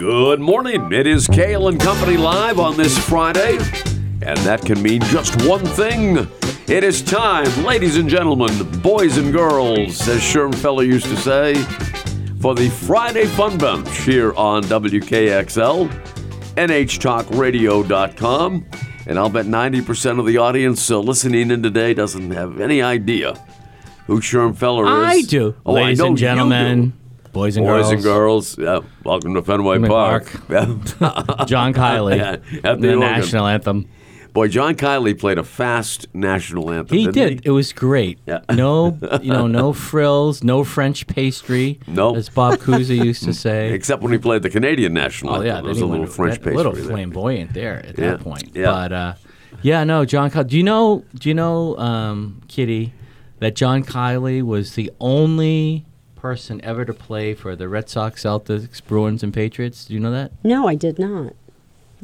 [0.00, 0.92] Good morning.
[0.94, 3.58] It is Kale and Company live on this Friday,
[4.22, 6.26] and that can mean just one thing.
[6.68, 11.52] It is time, ladies and gentlemen, boys and girls, as Sherm Feller used to say,
[12.40, 15.90] for the Friday Fun Bunch here on WKXL,
[16.54, 18.66] NHTalkRadio.com.
[19.06, 23.34] And I'll bet 90% of the audience uh, listening in today doesn't have any idea
[24.06, 24.90] who Sherm Feller is.
[24.90, 25.54] I do.
[25.66, 26.94] Oh, I Ladies know and gentlemen.
[27.32, 27.92] Boys and Boys girls.
[27.92, 30.32] and girls, yeah, welcome to Fenway Fenway Park.
[30.48, 30.64] Yeah.
[31.46, 32.16] John Kiley.
[32.20, 33.00] Yeah, at the the organ.
[33.00, 33.88] national anthem.
[34.32, 36.96] Boy, John Kiley played a fast national anthem.
[36.96, 37.44] He did.
[37.44, 38.20] It was great.
[38.26, 38.40] Yeah.
[38.52, 41.80] No, you know, no frills, no French pastry.
[41.88, 42.16] Nope.
[42.16, 43.72] As Bob Cousy used to say.
[43.72, 45.46] Except when he played the Canadian national Oh anthem.
[45.48, 46.54] yeah, there was a little French pastry.
[46.56, 46.84] little there.
[46.84, 48.50] flamboyant there at Yeah, that point.
[48.54, 48.66] yeah.
[48.66, 49.14] But uh,
[49.62, 50.30] yeah, no, John.
[50.30, 50.46] Kiley.
[50.46, 51.04] Do you know?
[51.16, 52.92] Do you know, um, Kitty,
[53.40, 55.86] that John Kiley was the only
[56.20, 59.86] person ever to play for the Red Sox, Celtics, Bruins, and Patriots?
[59.86, 60.32] Do you know that?
[60.44, 61.32] No, I did not.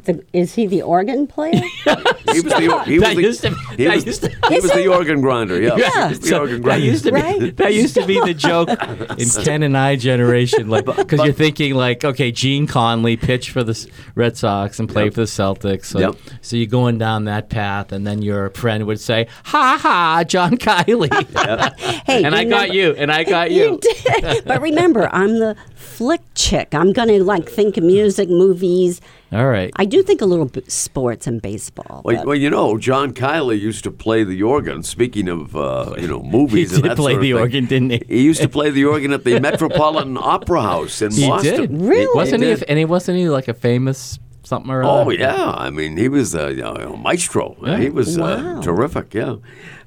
[0.03, 1.61] The, is he the organ player?
[2.27, 4.71] He was the he was That the, used to- he was, used to- he was
[4.71, 5.59] the organ grinder.
[5.61, 6.03] Yeah, Yeah.
[6.03, 6.85] He was the So organ that grinder.
[6.85, 7.57] used to be Right?
[7.57, 8.69] that used to be the joke
[9.17, 13.63] in Ken and I generation, like because you're thinking like, okay, Gene Conley pitched for
[13.63, 15.13] the Red Sox and played Yep.
[15.13, 16.15] for the Celtics, so, Yep.
[16.41, 20.57] so you're going down that path, and then your friend would say, "Ha ha, John
[20.57, 21.09] Kiley,"
[22.05, 23.79] hey, and I got you, and I got You you.
[23.81, 24.43] did.
[24.45, 25.55] but remember, I'm the
[25.87, 26.75] flick chick.
[26.75, 29.01] I'm gonna like think of music, movies.
[29.31, 32.01] All right, I do think a little bit sports and baseball.
[32.05, 34.83] Well, well, you know, John Kiley used to play the organ.
[34.83, 37.39] Speaking of, uh, you know, movies, He and did that play sort of the thing.
[37.41, 38.01] organ, didn't he?
[38.07, 41.55] He used to play the organ at the Metropolitan Opera House in he Boston.
[41.55, 41.81] did.
[41.81, 42.15] Really?
[42.15, 42.49] Wasn't he?
[42.55, 42.63] did.
[42.63, 45.03] And he wasn't he like a famous something or other.
[45.03, 47.55] Oh yeah, I mean he was a, a maestro.
[47.77, 49.13] He was uh, terrific.
[49.13, 49.35] Yeah.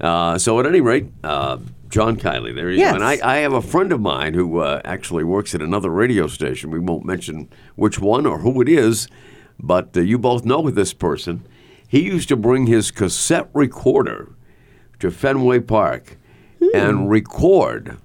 [0.01, 1.57] Uh, so at any rate, uh,
[1.91, 2.93] John Kiley, there you Yes.
[2.93, 2.95] go.
[2.97, 6.27] And I, I have a friend of mine who uh, actually works at another radio
[6.29, 6.71] station.
[6.71, 9.09] We won't mention which one or who it is,
[9.59, 11.45] but uh, you both know this person.
[11.89, 14.33] He used to bring his cassette recorder
[15.01, 16.17] to Fenway Park
[16.75, 17.99] and record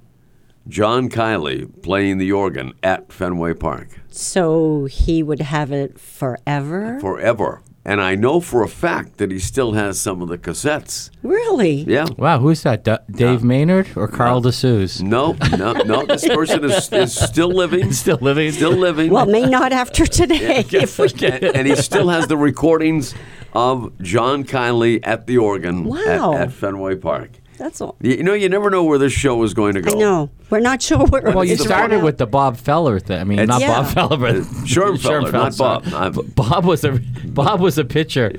[0.68, 6.98] John Kiley playing the organ at Fenway Park so he would have it forever.
[7.00, 7.62] forever.
[7.88, 11.12] And I know for a fact that he still has some of the cassettes.
[11.22, 11.84] really?
[11.84, 12.08] Yeah.
[12.18, 12.84] Wow, who's that?
[12.84, 15.04] D- Dave Maynard or Carl DeSuze?
[15.04, 16.04] No, no, no.
[16.04, 17.92] This person is, is still living.
[18.06, 18.52] Still living.
[18.52, 19.12] Still living.
[19.12, 20.66] Well, may not after today.
[20.72, 23.14] if we and, and he still has the recordings
[23.54, 27.30] of John Kiley at the organ at- at, Fenway Park.
[27.58, 27.96] That's all.
[28.02, 29.92] You, you know, you never know where this show is going to go.
[29.92, 30.30] I know.
[30.50, 31.22] We're not sure where.
[31.24, 32.04] Well, you It's the started going.
[32.06, 33.20] with the Bob Feller thing.
[33.20, 33.82] I mean, It's- not Yeah.
[33.82, 34.36] Bob Feller, but
[34.66, 35.84] Sherm Feller, not sorry.
[35.90, 35.94] Bob.
[35.94, 38.34] I'm- B- Bob was a Bob was a pitcher.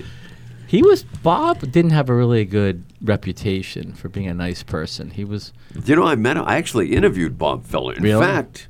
[0.68, 5.10] He was Bob didn't have a really good reputation for being a nice person.
[5.10, 5.52] He was
[5.84, 6.44] You know, I met him.
[6.46, 7.94] I actually interviewed Bob Feller.
[7.94, 8.24] In Really?
[8.24, 8.68] fact,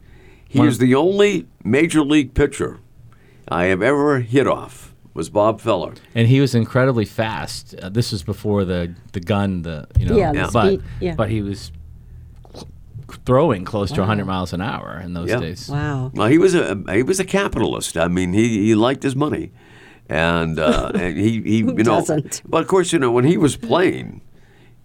[0.49, 2.79] he One- is the only major league pitcher
[3.49, 4.93] I have ever hit off.
[5.17, 5.95] Was Bob Feller?
[6.15, 7.75] and he was incredibly fast.
[7.83, 11.15] Uh, this was before the the gun, the you know, Yeah, the but speed, yeah.
[11.17, 11.73] but he was
[13.25, 15.41] throwing close to 100 miles an hour in those Yeah.
[15.41, 15.69] days.
[15.69, 16.11] Wow.
[16.15, 17.97] Well, he was a he was a capitalist.
[17.97, 19.53] I mean, he, he liked his money,
[20.09, 21.83] and, uh, and he, he you know.
[22.01, 22.43] doesn't?
[22.47, 24.23] But of course, you know when he was playing,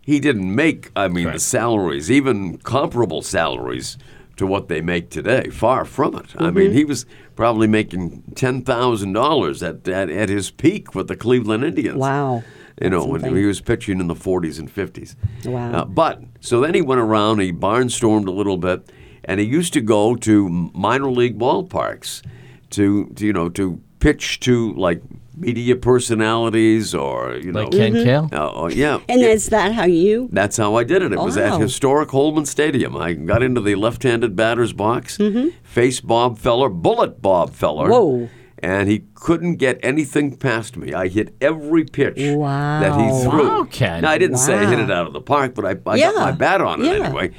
[0.01, 0.91] he didn't make.
[0.95, 3.97] I mean, the salaries, even comparable salaries
[4.37, 5.49] to what they make today.
[5.49, 6.35] Far from it.
[6.37, 6.57] I Mm-hmm.
[6.57, 7.05] mean, he was
[7.41, 11.97] probably making ten thousand dollars at, at at his peak with the Cleveland Indians.
[11.97, 12.43] Wow.
[12.79, 15.15] You know, when he was pitching in the 40s and 50s.
[15.45, 15.71] Wow.
[15.71, 18.91] Uh, but so then he went around, he barnstormed a little bit,
[19.23, 22.23] and he used to go to minor league ballparks
[22.71, 25.01] to, to you know to pitch to like
[25.35, 28.29] media personalities or you know Like Ken Kale.
[28.31, 28.99] uh, oh, yeah.
[29.07, 29.27] And yeah.
[29.27, 30.29] is that how you?
[30.31, 31.11] That's how I did it.
[31.13, 32.95] It was at historic Holman Stadium.
[32.97, 35.17] I got into the left-handed batter's box,
[35.63, 37.85] face Bob Feller, bullet Bob Feller.
[37.89, 37.91] Mm-hmm.
[38.23, 38.29] Whoa.
[38.63, 40.93] And he couldn't get anything past me.
[40.93, 43.47] I hit every pitch that he threw.
[43.47, 44.03] Wow, Ken.
[44.03, 46.11] Now, I didn't say I hit it out of the park, but I, I Yeah.
[46.11, 47.05] got my bat on it Yeah.
[47.07, 47.31] anyway.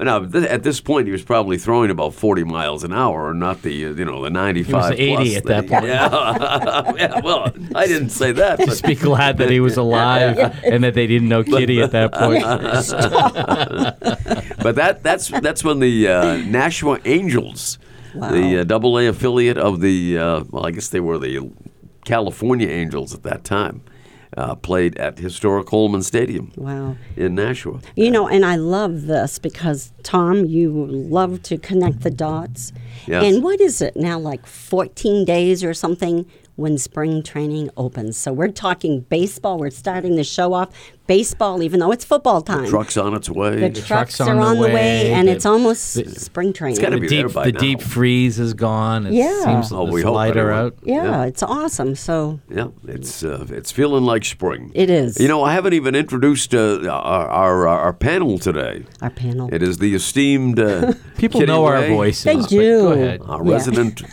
[0.00, 3.34] Now, th- at this point, he was probably throwing about 40 miles an hour, or
[3.34, 4.66] not the uh, you know the 95.
[4.66, 5.86] He was 80 plus at that he- point.
[5.86, 6.92] Yeah.
[6.96, 8.58] yeah, well, I didn't say that.
[8.58, 11.92] But Just be glad that he was alive and that they didn't know Kitty at
[11.92, 12.42] that point.
[14.62, 17.78] But that that's that's when the uh, Nashua Angels,
[18.14, 21.50] the uh, Double A affiliate of the uh, well, I guess they were the
[22.04, 23.82] California Angels at that time,
[24.36, 26.96] uh, played at historic Holman Stadium Wow.
[27.16, 27.80] in Nashua.
[27.96, 32.72] You know, and I love this because Tom, you love to connect the dots.
[33.06, 33.24] Yes.
[33.24, 36.26] And what is it now, like 14 days or something
[36.56, 38.16] when spring training opens.
[38.16, 39.58] So we're talking baseball.
[39.58, 40.68] We're starting the show off
[41.06, 42.68] baseball, even though it's football time.
[42.68, 43.68] Truck's on its way.
[43.68, 46.80] the trucks, are on the way, and the- it's almost spring training.
[46.80, 47.58] gotta the be deep there by the now.
[47.60, 49.06] deep freeze is gone.
[49.06, 49.44] It Yeah.
[49.44, 50.66] seems Oh, it's we hope lighter anyway.
[50.66, 50.74] out.
[50.84, 51.24] yeah, Yeah.
[51.24, 51.94] it's awesome.
[51.96, 54.70] So Yeah, it's uh, it's feeling like spring.
[54.74, 55.18] It is.
[55.18, 58.84] You know, I haven't even introduced uh, our, our our panel today.
[59.00, 59.48] our panel.
[59.52, 62.24] It is the esteemed uh, People Kitty know our voices.
[62.24, 62.80] They do.
[62.82, 63.20] Go ahead.
[63.26, 63.52] our Yeah.
[63.52, 64.02] resident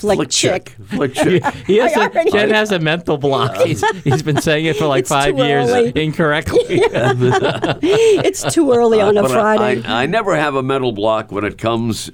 [0.00, 0.66] Flick, flick chick.
[0.76, 0.86] chick.
[0.88, 1.44] Flick chick.
[1.66, 3.54] He has I a, already- Ken has a mental block.
[3.58, 5.92] He's, he's been saying it for like It's five years early.
[5.94, 6.60] incorrectly.
[7.82, 9.82] it's too early on a But I- Friday.
[9.86, 12.10] I, I never have a mental block when it comes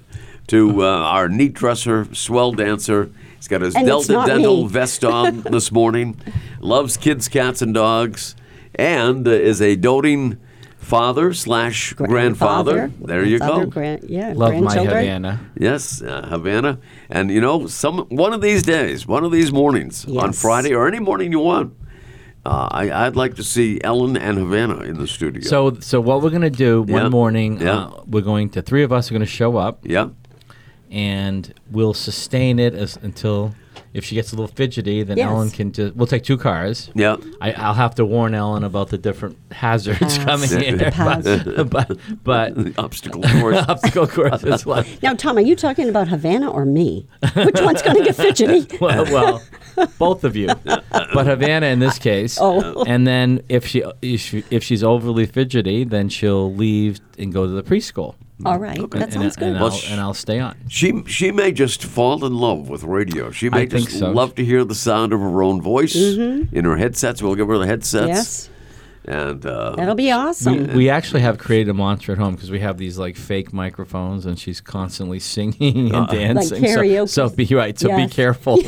[0.49, 3.11] to uh, our neat dresser, swell dancer.
[3.37, 4.69] He's got his And Delta Dental me.
[4.69, 6.21] vest on this morning.
[6.61, 8.35] Loves kids, cats, and dogs,
[8.75, 10.39] and uh, is a doting
[10.87, 12.93] father slash grandfather.
[13.01, 13.67] There you go.
[13.67, 14.75] Grand, yeah, Love my.
[14.75, 15.41] Havana.
[15.59, 16.79] Yes, uh, Havana,
[17.11, 20.87] and you know, some one of these days, one of these mornings, on Friday or
[20.87, 21.75] any morning you want,
[22.45, 25.43] uh, I, I'd like to see Ellen and Havana in the studio.
[25.43, 27.03] So, so what we're gonna do Yeah.
[27.03, 27.61] one morning?
[27.61, 27.79] Yeah.
[27.79, 30.11] Uh, we're going to three of us are gonna show up, yeah,
[30.91, 33.55] and we'll sustain it as until
[33.95, 35.29] if she gets a little fidgety, then Yes.
[35.29, 35.95] Ellen can just.
[35.97, 36.91] We'll take two cars.
[36.95, 37.17] yeah.
[37.41, 40.19] I, I'll have to warn Ellen about the different hazards Paths.
[40.19, 43.57] coming The here, but, but, but The obstacle course.
[43.69, 47.07] obstacle courses like Now, Tom, are you talking about Havana or me?
[47.35, 48.67] Which one's going to get fidgety?
[48.81, 49.43] well, well,
[49.99, 52.39] both of you, but Havana in this case.
[52.41, 52.85] Oh.
[52.85, 57.45] And then if she if, she, if she's overly fidgety, then she'll leave and go
[57.47, 58.15] to the preschool.
[58.45, 59.49] All right, And, that and, sounds good.
[59.49, 60.57] and, Well, I'll, and I'll stay on.
[60.69, 63.31] She she may just fall in love with radio.
[63.31, 64.11] She may I just so.
[64.11, 67.23] love to hear the sound of her own voice in her headsets.
[67.23, 68.09] We'll give her the headsets.
[68.09, 68.51] yes,
[69.07, 70.75] And uh, that'll be awesome.
[70.75, 74.27] we actually have created a monster at home because we have these like fake microphones
[74.27, 76.61] and she's constantly singing and dancing.
[76.67, 77.09] So- karaoke.
[77.09, 77.79] So, be right.
[77.79, 78.13] So be Yes.
[78.13, 78.61] careful.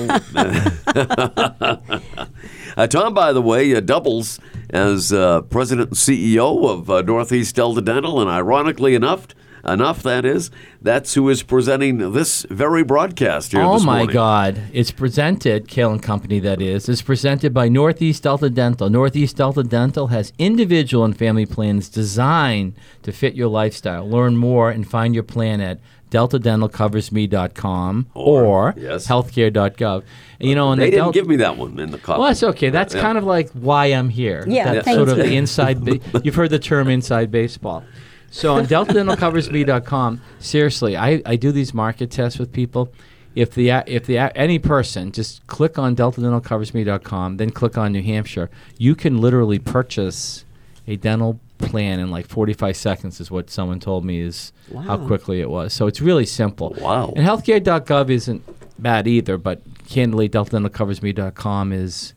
[2.77, 7.55] uh, Tom, by the way, uh, doubles as uh, president and CEO of uh, Northeast
[7.57, 9.27] Delta Dental, and ironically enough,
[9.65, 10.51] enough that is,
[10.81, 14.15] that's who is presenting this very broadcast here Oh this my morning.
[14.15, 14.63] God!
[14.73, 16.39] It's presented, Kale and Company.
[16.41, 18.89] That is, it's presented by Northeast Delta Dental.
[18.91, 24.09] Northeast Delta Dental has individual and family plans designed to fit your lifestyle.
[24.09, 29.07] Learn more and find your plan at deltadentalcoversme.com Or, or, yes.
[29.07, 30.03] healthcare.gov.
[30.41, 32.19] And, you know, and They the didn't Del- give me that one in the copy.
[32.21, 32.71] well, that's okay.
[32.71, 33.01] That's Yeah.
[33.03, 34.45] kind of like why I'm here.
[34.49, 35.85] Yeah, That's thank sort of the inside.
[35.85, 37.85] Ba- you've heard the term inside baseball.
[38.31, 42.93] So on deltadentalcoversme.com, seriously, I, I do these market tests with people.
[43.35, 48.51] If the if the any person just click on deltadentalcoversme.com, then click on New Hampshire,
[48.79, 50.45] you can literally purchase
[50.87, 54.53] a dental plan in like 45 seconds is what someone told me is
[54.87, 55.73] how quickly it was.
[55.73, 56.75] So it's really simple.
[56.79, 57.13] Wow.
[57.15, 58.43] And healthcare.gov isn't
[58.83, 62.15] bad either, but candidly, deltadentalcoversme.com is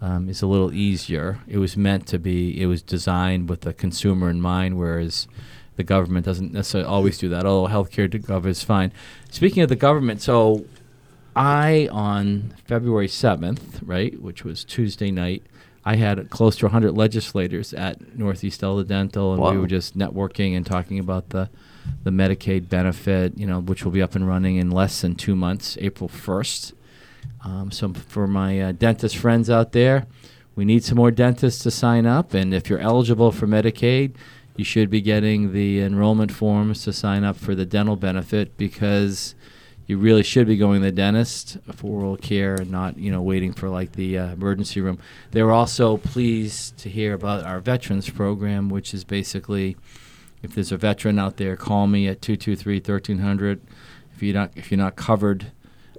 [0.00, 1.38] um, is a little easier.
[1.48, 2.60] It was meant to be.
[2.60, 5.26] It was designed with the consumer in mind, whereas
[5.76, 7.46] the government doesn't necessarily always do that.
[7.46, 8.92] Oh, healthcare.gov is fine.
[9.30, 10.64] Speaking of the government, so
[11.34, 15.42] I on February seventh, right, which was Tuesday night.
[15.86, 20.56] I had close to 100 legislators at Northeast Delta Dental, and we were just networking
[20.56, 21.50] and talking about the
[22.02, 25.36] the Medicaid benefit, you know, which will be up and running in less than two
[25.36, 26.72] months, April 1st.
[27.44, 30.06] Um, so for my uh, dentist friends out there,
[30.56, 34.12] we need some more dentists to sign up, and if you're eligible for Medicaid,
[34.56, 39.34] you should be getting the enrollment forms to sign up for the dental benefit because
[39.86, 43.20] you really should be going to the dentist for oral care and not, you know,
[43.20, 44.98] waiting for like the uh, emergency room.
[45.32, 49.76] They were also pleased to hear about our veterans program, which is basically
[50.42, 53.60] if there's a veteran out there, call me at 223-1300.
[54.14, 55.52] If you're not if you're not covered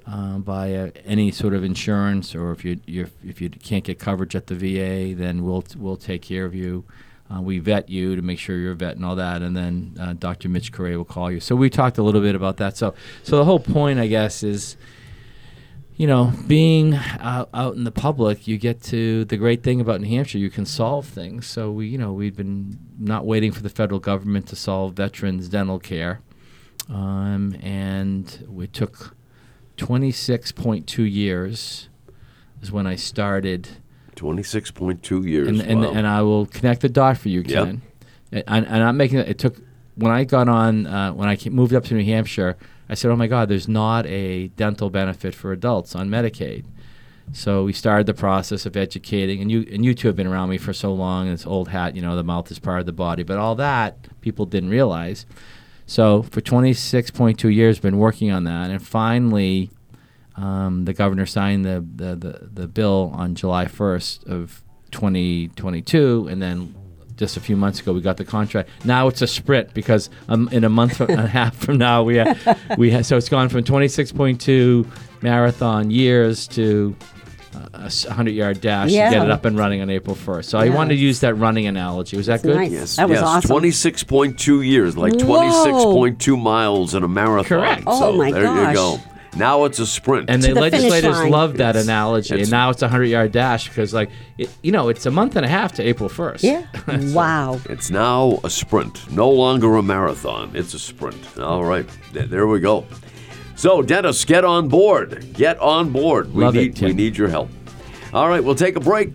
[0.08, 4.36] uh, by uh, any sort of insurance, or if you if you can't get coverage
[4.36, 6.86] at the VA, then we'll we'll take care of you.
[7.34, 9.96] Uh, we vet you to make sure you're a vet and all that, and then
[10.00, 10.48] uh, Dr.
[10.48, 11.40] Mitch Correa will call you.
[11.40, 12.78] So we talked a little bit about that.
[12.78, 14.78] So so the whole point, I guess, is
[15.98, 20.02] you know, being out, out in the public, you get to the great thing about
[20.02, 21.48] New Hampshire, you can solve things.
[21.48, 25.48] So we, you know, we've been not waiting for the federal government to solve veterans'
[25.48, 26.20] dental care,
[26.90, 29.16] um, and we took
[29.78, 31.90] 26.2 years
[32.62, 33.70] is when I started,
[34.16, 35.48] 26.2 years.
[35.48, 35.92] and and, wow.
[35.92, 37.78] and I will connect the dot for you, Yep.
[38.32, 39.40] And, and I'm making it.
[39.40, 39.58] Took
[39.96, 42.58] when I got on uh, when I moved up to New Hampshire.
[42.90, 46.66] I said, "Oh my God, there's not a dental benefit for adults on Medicaid."
[47.34, 50.50] So we started the process of educating, and you and you two have been around
[50.50, 51.28] me for so long.
[51.28, 54.08] It's old hat, you know, the mouth is part of the body, but all that
[54.22, 55.26] people didn't realize.
[55.88, 59.70] So for 26.2 years, been working on that, and finally,
[60.38, 64.62] um, the governor signed the, the, the, the bill on July 1st of
[64.92, 66.74] 2022, and then
[67.16, 68.70] just a few months ago we got the contract.
[68.84, 72.18] Now it's a sprint because um, in a month and a half from now we
[72.18, 74.86] ha- we ha- so it's gone from 26.2
[75.22, 76.96] marathon years to
[77.56, 79.10] uh, a 100 yard dash Yeah.
[79.10, 80.46] to get it up and running on April 1st.
[80.46, 82.18] So I wanted to use that running analogy.
[82.18, 82.58] Was that good?
[82.58, 82.72] nice.
[82.72, 83.58] Yes, That was yes, awesome.
[83.62, 85.40] 26.2 years, like Whoa.
[86.18, 87.60] 26.2 miles in a marathon.
[87.60, 87.84] Correct.
[87.88, 88.76] Oh, so my there you gosh.
[88.76, 89.00] go.
[89.36, 90.30] Now it's a sprint.
[90.30, 91.84] And To the the legislators love that Yes.
[91.84, 95.06] analogy, It's- and now it's a hundred yard dash because, like, it, you know, it's
[95.06, 96.44] a month and a half to April first.
[96.44, 96.64] Yeah.
[97.14, 97.60] wow.
[97.70, 100.52] It's now a sprint, no longer a marathon.
[100.54, 101.38] It's a sprint.
[101.40, 102.86] All right, Th- there we go.
[103.58, 105.26] So, Dennis, get on board.
[105.34, 106.34] Get on board.
[106.34, 107.50] We Love it, need we need your help.
[108.14, 109.12] All right, we'll take a break.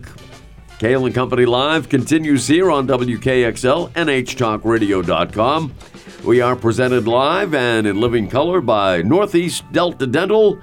[0.79, 5.73] Kale and Company Live continues here on WKXL, NHTalkRadio.com.
[6.23, 10.59] We are presented live and in living color by Northeast Delta Dental.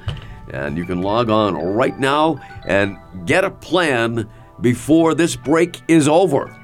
[0.52, 2.96] And you can log on right now and
[3.26, 4.28] get a plan
[4.60, 6.54] before this break is over.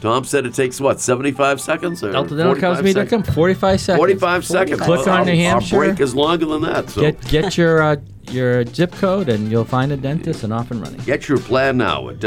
[0.00, 2.02] Tom said it takes what, 75 seconds?
[2.02, 2.92] Or Delta Dental 45 comes me.
[2.92, 3.10] seconds?
[3.26, 3.98] come 45 seconds.
[3.98, 4.80] 45 seconds.
[4.80, 5.76] Click Well, on New Hampshire.
[5.76, 6.88] Our break is longer than that.
[6.90, 7.96] So Get get your uh,
[8.30, 11.00] your zip code, and you'll find a dentist and off and running.
[11.00, 12.18] Get your plan now at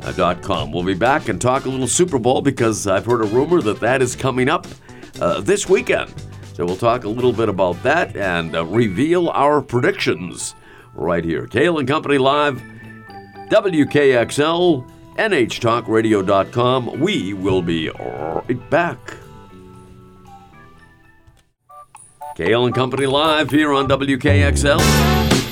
[0.00, 0.72] deltadentalcoversme.com.
[0.72, 3.80] We'll be back and talk a little Super Bowl because I've heard a rumor that
[3.80, 4.66] that is coming up
[5.20, 6.12] uh, this weekend.
[6.54, 10.54] So we'll talk a little bit about that and uh, reveal our predictions
[10.94, 11.46] right here.
[11.46, 12.62] Kale and Company Live,
[13.50, 17.00] WKXL, NHTalkRadio.com.
[17.00, 18.98] We will be right back.
[22.36, 24.78] Kale and Company live here on WKXL,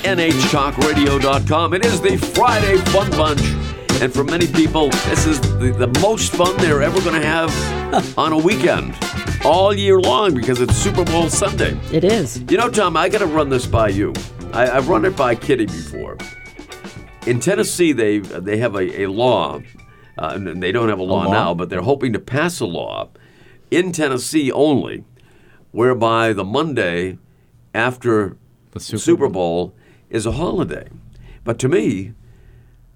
[0.02, 1.72] NHTalkRadio.com.
[1.72, 3.63] It is the Friday Fun Bunch.
[4.04, 8.18] And for many people, this is the, the most fun they're ever going to have
[8.18, 8.94] on a weekend
[9.46, 11.74] all year long because it's Super Bowl Sunday.
[11.90, 12.44] It is.
[12.50, 14.12] You know, Tom, I got to run this by you.
[14.52, 16.18] I, I've run it by Kitty before.
[17.26, 19.62] In Tennessee, they they have a, a law,
[20.18, 21.32] uh, and they don't have a law, law?
[21.32, 23.08] now, but they're hoping to pass a law
[23.70, 25.04] in Tennessee only,
[25.70, 27.16] whereby the Monday
[27.72, 28.36] after
[28.72, 29.74] The Super Super Bowl
[30.10, 30.90] is a holiday.
[31.42, 32.12] But to me,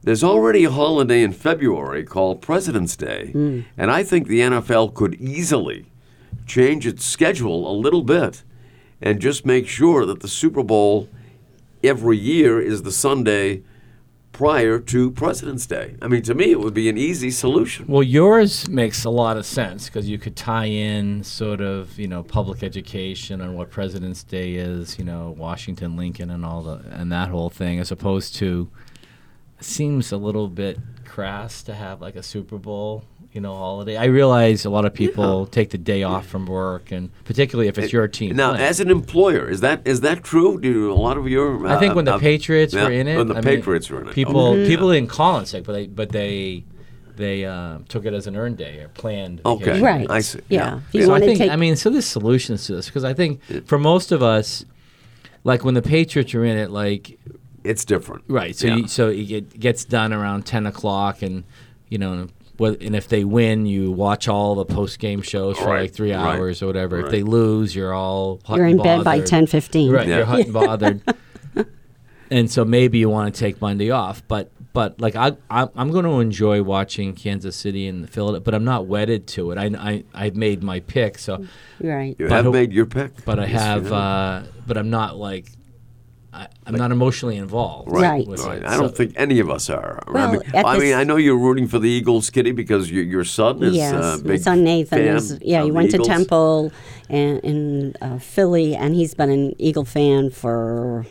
[0.03, 3.61] there's already a holiday in February called President's Day, hmm.
[3.77, 5.87] and I think the NFL could easily
[6.47, 8.43] change its schedule a little bit
[9.01, 11.09] and just make sure that the Super Bowl
[11.85, 13.63] every year is the Sunday
[14.33, 15.97] prior to President's Day.
[16.01, 17.87] I mean, to me, it would be an easy solution.
[17.89, 22.07] Well, yours makes a lot of sense because you could tie in sort of you
[22.07, 26.85] know public education on what President's Day is, you know Washington, Lincoln, and all the
[26.91, 28.88] and that whole thing, as opposed to it
[29.61, 33.05] seems a little bit crass to have like a Super Bowl.
[33.33, 33.97] You know, holiday.
[33.97, 37.77] I realize a lot of people take the day off from work, and particularly if
[37.77, 38.35] it's your team.
[38.35, 38.65] Now, playing.
[38.65, 40.59] as an employer, is that is that true?
[40.59, 43.07] Do a lot of your I think when the uh, uh, Patriots yeah, were in
[43.07, 44.67] it, when the I mean, Patriots were in it, people okay.
[44.67, 46.65] people didn't call in sick, but they but they
[47.19, 49.43] they uh, took it as an earned day or planned.
[49.45, 49.65] Okay.
[49.65, 49.85] vacation.
[49.85, 50.11] Right.
[50.11, 50.41] I see.
[50.49, 50.59] Yeah.
[50.59, 50.81] Yeah.
[50.93, 53.05] You So I want to think take I mean, so there's solutions to this because
[53.05, 54.65] I think for most of us,
[55.45, 57.19] like when the Patriots are in it, like
[57.65, 58.25] It's different.
[58.29, 58.77] right, so Yeah.
[58.77, 61.45] you, so it gets done around ten o'clock, and
[61.89, 62.29] you know.
[62.61, 66.13] And if they win, you watch all the post game shows for Right, like three
[66.13, 66.97] right, hours or whatever.
[66.97, 67.05] right.
[67.05, 69.27] If they lose, you're all hot you're and in bed by bothered.
[69.27, 69.93] ten fifteen.
[69.93, 70.17] Right, Yeah.
[70.17, 71.03] you're hot and bothered.
[72.31, 75.93] and so maybe you want to take Monday off, but but like I, I I'm
[75.93, 79.59] going to enjoy watching Kansas City and Philadelphia, but I'm not wedded to it.
[79.59, 81.45] I I I've made my pick, so
[81.81, 82.17] Right.
[82.19, 83.25] You have made your pick.
[83.25, 85.47] but I Yes, you have uh, but I'm not like
[86.39, 87.91] I, I'm not emotionally involved.
[87.91, 88.27] Right.
[88.27, 88.65] with Right.
[88.65, 90.01] I don't So- think any of us are.
[90.07, 92.91] I Well, mean, at I, mean I know you're rooting for the Eagles, Kitty, because
[92.91, 95.39] your, your son is yes, uh, my son Nathan fan is.
[95.43, 96.73] Yeah, he of the went to Temple
[97.09, 101.07] and in uh, Philly, and he's been an Eagle fan for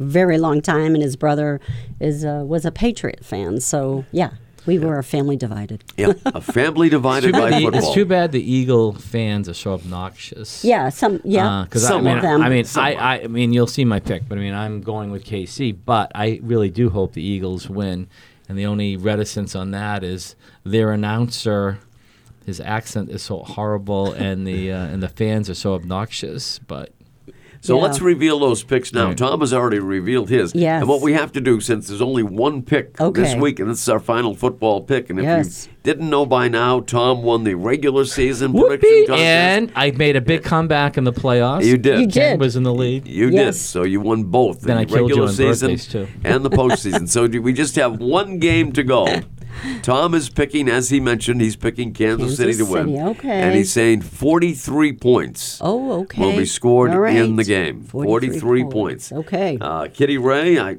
[0.00, 0.94] a very long time.
[0.94, 1.60] And his brother
[2.00, 3.60] is uh, was a Patriot fan.
[3.60, 4.30] So yeah,
[4.66, 5.84] we were a family divided.
[5.96, 7.80] Yeah, a family divided by bad the- football.
[7.82, 10.64] it's too bad the Eagle fans are so obnoxious.
[10.64, 12.42] Yeah, some yeah, because some Uh, I mean, of them.
[12.42, 12.96] I mean, Somewhat.
[12.98, 15.76] I, I, I mean, you'll see my pick, but I mean, I'm going with KC.
[15.84, 18.08] But I really do hope the Eagles win,
[18.48, 21.78] and the only reticence on that is their announcer.
[22.46, 26.58] His accent is so horrible, and the uh, and the fans are so obnoxious.
[26.58, 26.92] But
[27.64, 27.82] So Yeah.
[27.84, 29.06] let's reveal those picks now.
[29.08, 29.16] Right.
[29.16, 30.54] Tom has already revealed his.
[30.54, 30.80] Yes.
[30.82, 33.80] And what we have to do, since there's only one pick this week, and this
[33.80, 35.66] is our final football pick, and if Yes.
[35.66, 39.22] you didn't know by now, Tom won the regular season prediction contest.
[39.24, 41.64] and I made a big comeback in the playoffs.
[41.64, 42.00] You did.
[42.00, 42.40] You Ken did.
[42.40, 43.08] was in the lead.
[43.08, 43.54] You did.
[43.54, 46.06] So you won both Then the I killed you regular on season birthdays, too.
[46.22, 47.08] and the postseason.
[47.08, 49.06] so we just have one game to go.
[49.82, 52.86] Tom is picking, as he mentioned, he's picking Kansas, Kansas City to win.
[52.88, 53.42] City, okay.
[53.42, 56.20] And he's saying 43 points Oh, okay.
[56.22, 57.16] will be scored All right.
[57.16, 57.82] in the game.
[57.84, 59.12] 43, points.
[59.12, 59.58] Okay.
[59.60, 60.76] Uh, Kitty Ray, I,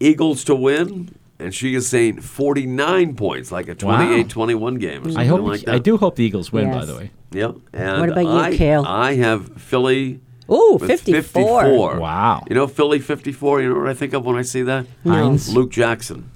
[0.00, 5.02] Eagles to win, and she is saying 49 points, like a 28 21 game.
[5.02, 5.40] Or something I hope.
[5.42, 5.74] like that.
[5.74, 6.70] I do hope the Eagles win.
[6.70, 7.10] By the way.
[7.32, 7.56] Yep.
[7.72, 8.84] And What about you, I, Cale?
[8.86, 10.20] I have Philly.
[10.50, 11.22] Ooh, with 54.
[11.62, 11.98] 54.
[12.00, 12.44] Wow.
[12.48, 14.86] You know, Philly 54, you know what I think of when I see that?
[15.04, 15.54] Heinz.
[15.54, 16.30] Luke Jackson.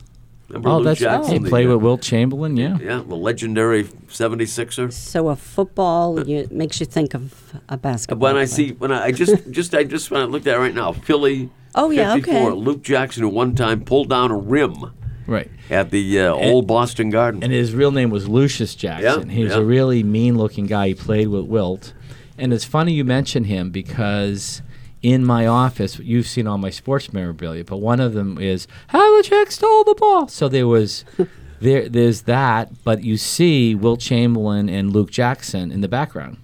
[0.49, 1.33] Remember Oh, Luke that's Jackson?
[1.33, 2.57] he the, played with Wilt Chamberlain.
[2.57, 2.79] Yeah.
[2.79, 4.93] Yeah, the legendary 76er.
[4.93, 8.23] So a football you, makes you think of a basketball.
[8.29, 8.47] When I player.
[8.47, 10.93] see, when I, I just, just, I just when I looked at it right now,
[10.93, 11.51] Philly.
[11.75, 12.41] Oh, yeah, 54.
[12.41, 12.51] okay.
[12.53, 14.93] Luke Jackson, who one time pulled down a rim
[15.27, 15.51] Right.
[15.69, 17.43] at the uh, old Boston Garden.
[17.43, 19.29] And his real name was Lucius Jackson.
[19.29, 19.59] Yeah, he was yeah.
[19.59, 20.89] a really mean-looking guy.
[20.89, 21.93] He played with Wilt,
[22.39, 24.63] and it's funny you mention him because
[25.03, 29.51] in my office, you've seen all my sports memorabilia, but one of them is Havlicek
[29.51, 30.29] stole the ball.
[30.29, 31.05] So there was.
[31.59, 36.37] There, there's that, but you see Wilt Chamberlain and Luke Jackson in the background.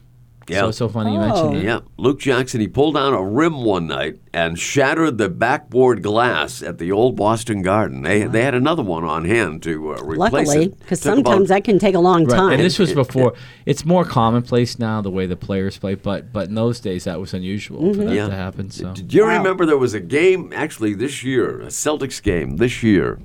[0.52, 0.60] Yeah.
[0.60, 1.26] So it's so funny you Oh.
[1.26, 1.64] mentioned that.
[1.64, 6.62] Yeah, Luke Jackson, he pulled down a rim one night and shattered the backboard glass
[6.62, 8.02] at the old Boston Garden.
[8.02, 10.18] They, they had another one on hand to uh, replace
[10.48, 10.78] Luckily, it.
[10.78, 12.36] because Took about- sometimes that can take a long Right.
[12.36, 12.52] time.
[12.52, 13.34] And this was before.
[13.66, 17.18] It's more commonplace now the way the players play, but but in those days that
[17.20, 18.28] was unusual for that Yeah.
[18.28, 18.70] to happen.
[18.70, 19.38] So Did you Wow.
[19.38, 23.18] remember there was a game actually this year, a Celtics game this year,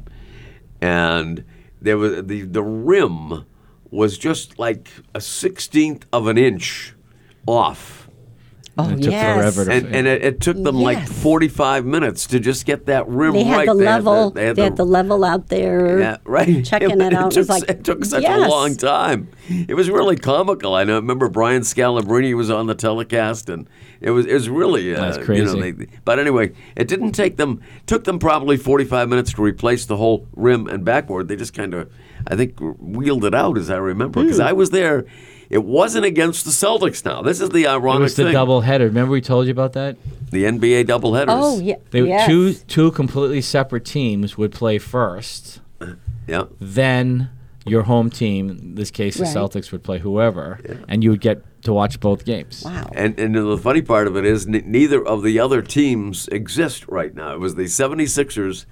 [0.81, 1.43] and
[1.81, 3.45] there was the the rim
[3.89, 6.93] was just like a sixteenth of an inch
[7.47, 7.95] off.
[8.79, 9.35] oh, it took yes.
[9.55, 13.07] forever to- And, and it, it took them like 45 minutes to just get that
[13.07, 13.65] rim They had right.
[13.65, 14.29] the level.
[14.29, 15.99] They had they had the level out there.
[15.99, 16.63] Yeah, right.
[16.65, 17.35] Checking it out.
[17.35, 18.45] It It was took, like it took such yes.
[18.45, 19.29] a long time.
[19.49, 20.75] It was really comical.
[20.75, 20.95] I know.
[20.97, 23.67] remember Brian Scalabrine was on the telecast, and
[23.99, 25.45] it was it was really uh, That's You crazy.
[25.45, 27.61] know, they, but anyway, it didn't take them.
[27.87, 31.29] Took them probably forty five minutes to replace the whole rim and backboard.
[31.29, 31.91] They just kind of,
[32.27, 34.43] I think, wheeled it out as I remember because Hmm.
[34.49, 35.05] I was there.
[35.49, 37.03] It wasn't against the Celtics.
[37.05, 38.33] Now this is the ironic it ironic was the thing.
[38.33, 38.85] double header.
[38.85, 39.97] Remember we told you about that?
[40.31, 41.27] the NBA doubleheaders.
[41.29, 41.75] Oh yeah.
[41.91, 42.27] They yes.
[42.27, 45.93] two two completely separate teams would play first, uh-huh.
[46.27, 46.43] yeah.
[46.59, 47.29] then
[47.65, 49.35] your home team, in this case the Right.
[49.35, 52.63] Celtics, would play whoever, and you would get to watch both games.
[52.63, 52.89] Wow.
[52.93, 56.87] And, and the funny part of it is, n- neither of the other teams exist
[56.87, 57.33] right now.
[57.33, 58.65] It was the 76ers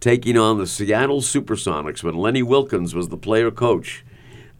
[0.00, 4.04] taking on the Seattle Supersonics when Lenny Wilkens was the player coach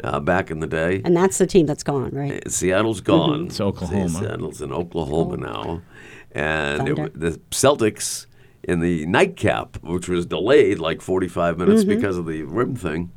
[0.05, 1.01] uh, back in the day.
[1.05, 2.49] And that's the team that's gone, right?
[2.51, 3.47] Seattle's gone.
[3.47, 4.09] It's Oklahoma.
[4.09, 5.83] Seattle's in Oklahoma now.
[6.33, 8.27] And it, the Celtics
[8.65, 11.95] in the nightcap, which was delayed like 45 minutes Mm-hmm.
[11.97, 13.11] because of the rim thing,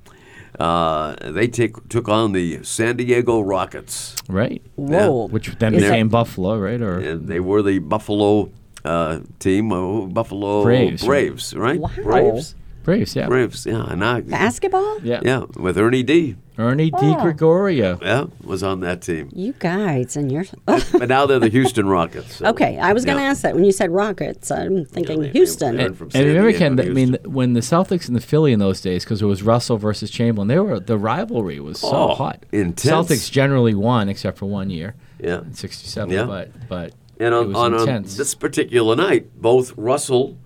[0.59, 4.15] uh, they take, took on the San Diego Rockets.
[4.27, 4.61] Right.
[4.75, 5.27] Whoa.
[5.27, 6.81] Which then Is that- became Buffalo, right?
[6.81, 8.51] Or And they were the Buffalo
[8.83, 11.03] uh, team, uh, Buffalo Braves.
[11.05, 11.79] Braves, right?
[11.79, 11.89] Wow.
[12.03, 13.27] Braves, Braves, yeah.
[13.27, 13.65] Braves.
[13.65, 14.99] Yeah, and I, Basketball?
[15.01, 15.19] Yeah.
[15.23, 16.35] yeah, with Ernie D.
[16.57, 17.01] Ernie Oh.
[17.15, 17.99] Di Gregorio.
[18.01, 19.29] Yeah, was on that team.
[19.33, 20.45] You guys and your.
[20.65, 22.35] but now they're the Houston Rockets.
[22.37, 23.29] so- okay, I was going to Yeah.
[23.31, 24.51] ask that when you said Rockets.
[24.51, 25.75] I'm thinking they- they Houston.
[25.77, 28.79] learned from And remember, Ken, I mean, when the Celtics and the Philly in those
[28.79, 32.45] days, because it was Russell versus Chamberlain, they were the rivalry was so Oh, hot.
[32.53, 32.83] intense.
[32.85, 35.39] Celtics generally won, except for one year Yeah.
[35.41, 36.11] in '67.
[36.13, 36.23] Yeah.
[36.25, 38.15] But but And it on, was on, on intense.
[38.15, 40.37] this particular night, both Russell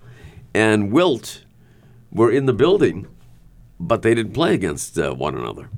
[0.56, 1.42] and Wilt
[2.12, 3.08] were in the building,
[3.80, 5.70] but they didn't play against uh, one another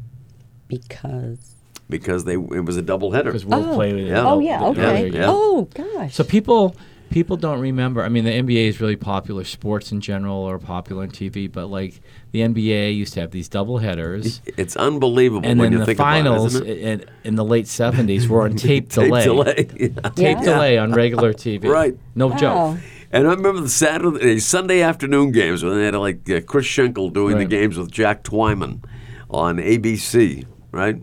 [0.67, 1.55] because.
[1.89, 3.25] because they it was a doubleheader.
[3.25, 3.75] because we'll Oh.
[3.75, 4.07] play with.
[4.07, 4.25] Yeah.
[4.27, 4.81] Oh, yeah, okay.
[5.05, 5.25] earlier Yeah.
[5.29, 6.15] Oh, gosh.
[6.15, 6.75] So people
[7.09, 8.01] people don't remember.
[8.03, 9.43] I mean, the NBA is really popular.
[9.43, 11.99] Sports in general are popular on TV, but like
[12.31, 14.39] the NBA used to have these double headers.
[14.57, 17.09] It's unbelievable And when then you the think finals about it, isn't it?
[17.23, 19.23] in, in the late '70s were on tape Tape delay.
[19.25, 19.67] delay.
[19.77, 20.09] Yeah.
[20.11, 20.43] Tape Yeah.
[20.43, 21.65] delay on regular TV.
[21.67, 21.97] Right.
[22.15, 22.37] No Wow.
[22.37, 22.79] joke.
[23.13, 27.09] And I remember the Saturday, Sunday afternoon games when they had like uh, Chris Schenkel
[27.09, 28.83] doing the games with Jack Twyman
[29.29, 31.01] on ABC, right?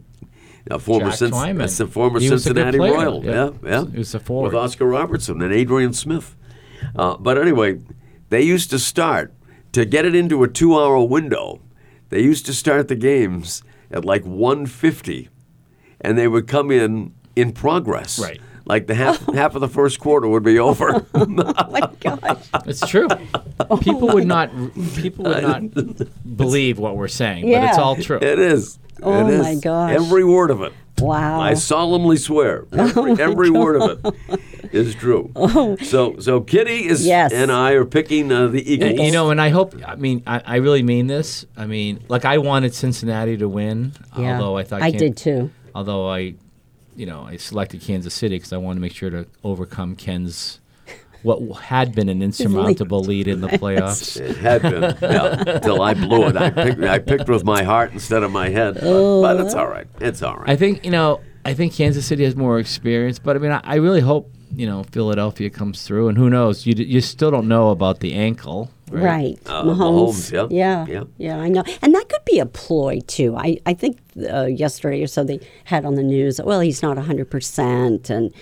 [0.71, 3.25] A former, Jack that's a former He Cincinnati Royal.
[3.25, 3.51] yeah.
[3.65, 3.87] Yeah.
[3.87, 4.53] He was a forward.
[4.53, 6.37] With Oscar Robertson and Adrian Smith.
[6.95, 7.81] Uh, but anyway,
[8.29, 9.33] they used to start,
[9.73, 11.61] to get it into a two hour window,
[12.11, 15.29] they used to start the games at like 150,
[16.01, 18.19] and they would come in in progress.
[18.19, 18.41] Right.
[18.69, 21.05] Like the half, half of the first quarter would be over.
[21.15, 22.45] oh, my gosh.
[22.67, 23.09] It's true.
[23.71, 24.51] Oh People would not.
[24.95, 25.63] People would not
[26.37, 28.19] believe what we're saying, but it's all true.
[28.21, 28.79] It is.
[29.03, 29.43] Oh, It is.
[29.43, 29.95] my gosh.
[29.95, 30.73] Every word of it.
[30.99, 31.41] Wow.
[31.41, 34.41] I solemnly swear, every, every word of it
[34.75, 35.31] is true.
[35.85, 37.09] So, so Kitty is Oh.
[37.09, 37.33] Yes.
[37.33, 38.99] and I are picking uh, the Eagles.
[38.99, 39.77] You know, and I hope.
[39.87, 41.47] I mean, I, I really mean this.
[41.57, 44.35] I mean, like I wanted Cincinnati to win, Yeah.
[44.35, 45.51] although I thought I Kan- did too.
[45.75, 46.35] Although I,
[46.99, 50.59] you know, I selected Kansas City because I wanted to make sure to overcome Ken's
[51.23, 54.21] what had been an insurmountable lead in the playoffs.
[54.21, 56.37] It had been, yeah, till I blew it.
[56.37, 59.23] I picked, I picked with my heart instead of my head, but, oh.
[59.23, 59.87] but it's all right.
[60.01, 60.49] It's all right.
[60.49, 61.21] I think you know.
[61.45, 64.67] I think Kansas City has more experience, but I mean, I, I really hope you
[64.67, 66.67] know Philadelphia comes through, and who knows?
[66.67, 69.03] You d- you still don't know about the ankle, right?
[69.03, 69.39] Right.
[69.47, 70.33] Uh, Mahomes.
[70.33, 70.87] Mahomes, yeah.
[70.89, 71.05] yeah.
[71.19, 71.39] Yeah.
[71.39, 71.65] I know.
[71.83, 73.37] And that could be a ploy, too.
[73.37, 73.99] I, I think
[74.31, 78.11] uh, yesterday or so they had on the news, well, he's not 100%.
[78.11, 78.33] And,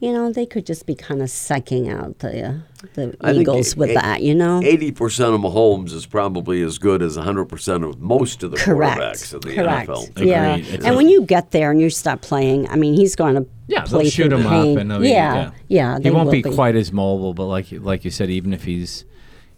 [0.00, 2.52] you know, they could just be kind of sucking out the, uh,
[2.94, 4.60] the I think Eagles with eight- that, you know?
[4.64, 8.56] Eighty percent of Mahomes is probably as good as hundred percent of most of the
[8.56, 8.98] Correct.
[9.00, 9.88] quarterbacks of the Correct.
[9.88, 10.26] NFL.
[10.26, 10.54] Yeah.
[10.56, 10.74] Agreed.
[10.74, 13.36] It's And a- when you get there and you stop playing, I mean, he's going
[13.36, 14.72] to Yeah, play they'll shoot him pain.
[14.76, 15.98] up, and they'll be- yeah, yeah.
[16.02, 19.04] he won't will be, quite as mobile, but like like you said, even if he's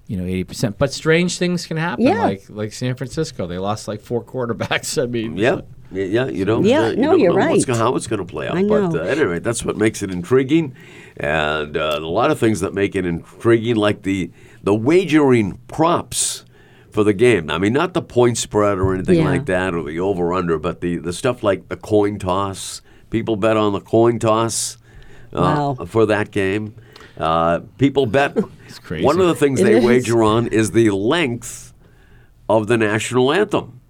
[0.06, 2.04] you know eighty percent, but strange things can happen.
[2.04, 2.22] Yeah.
[2.24, 4.96] Like like San Francisco, they lost like four quarterbacks.
[5.02, 6.64] I mean, Yeah, yeah, yeah, you don't.
[6.64, 7.74] Yeah, uh, you no, don't you're know what's right.
[7.76, 8.56] go- how it's going to play out.
[8.56, 9.00] I But know.
[9.00, 10.74] uh, anyway, that's what makes it intriguing,
[11.16, 14.30] and uh, a lot of things that make it intriguing, like the
[14.62, 16.44] the wagering props
[16.90, 17.50] for the game.
[17.50, 19.24] I mean, not the point spread or anything Yeah.
[19.30, 22.82] like that, or the over under, but the the stuff like the coin toss.
[23.10, 24.76] People bet on the coin toss
[25.32, 25.84] uh, Wow.
[25.86, 26.74] for that game.
[27.18, 28.36] Uh, people bet.
[28.66, 29.04] It's crazy.
[29.04, 29.84] One of the things It they is.
[29.84, 31.72] wager on is the length
[32.48, 33.80] of the national anthem.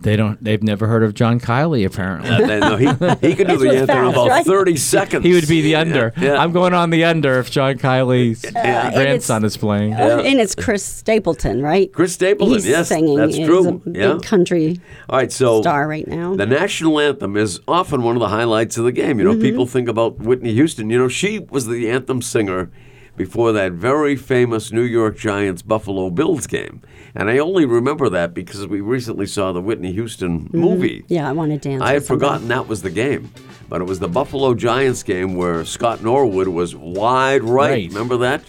[0.00, 0.42] They don't.
[0.44, 1.86] They've never heard of John Kiley.
[1.86, 2.86] Apparently, Uh, then, no, he,
[3.26, 4.44] he could do the was anthem in about right?
[4.44, 5.24] 30 seconds.
[5.24, 6.12] he would be the under.
[6.20, 6.36] Yeah.
[6.36, 9.94] I'm going on the under if John Kiley's and grandson it's- is playing.
[9.94, 11.90] Uh, and it's Chris Stapleton, right?
[11.92, 13.16] Chris Stapleton, He's yes, singing.
[13.16, 13.66] that's He's true.
[13.68, 14.18] a big Yeah.
[14.22, 14.78] country
[15.08, 16.34] All right, so star right now.
[16.34, 19.18] the national anthem is often one of the highlights of the game.
[19.18, 19.42] You know, Mm-hmm.
[19.42, 20.90] people think about Whitney Houston.
[20.90, 22.70] You know, she was the anthem singer
[23.16, 26.82] before that very famous New York Giants Buffalo Bills game.
[27.14, 31.02] And I only remember that because we recently saw the Whitney Houston movie.
[31.02, 31.12] Mm-hmm.
[31.14, 31.82] Yeah, I want to dance.
[31.82, 33.30] I had with forgotten that was the game,
[33.68, 37.70] but it was the Buffalo Giants game where Scott Norwood was wide right.
[37.70, 37.88] Right.
[37.88, 38.42] Remember that?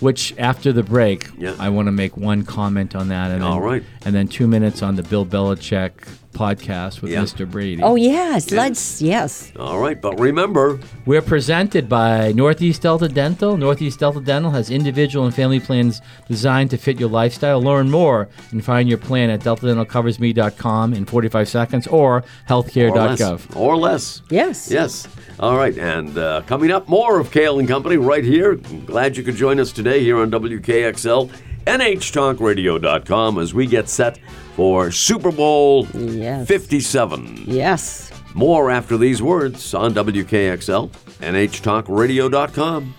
[0.00, 1.54] Which after the break, Yeah.
[1.58, 3.84] I want to make one comment on that, and All then, right.
[4.04, 7.22] and then two minutes on the Bill Belichick podcast with Yeah.
[7.22, 7.50] Mr.
[7.50, 7.82] Brady.
[7.82, 9.52] Oh yes, let's yes.
[9.58, 13.56] All right, but remember, We're presented by Northeast Delta Dental.
[13.56, 17.60] Northeast Delta Dental has individual and family plans designed to fit your lifestyle.
[17.62, 23.56] Learn more and find your plan at deltadentalcoversme.com in 45 seconds or or less, healthcare.gov.
[23.56, 24.22] or less.
[24.30, 24.70] Yes.
[24.70, 25.08] Yes.
[25.40, 28.54] All right, and uh, coming up, more of Kale and Company right here.
[28.86, 31.30] Glad you could join us today here on WKXL,
[31.66, 34.18] NHTalkRadio.com as we get set
[34.56, 36.48] for Super Bowl Yes.
[36.48, 37.44] 57.
[37.46, 38.10] Yes.
[38.34, 40.90] More after these words on WKXL,
[41.20, 42.94] NHTalkRadio.com.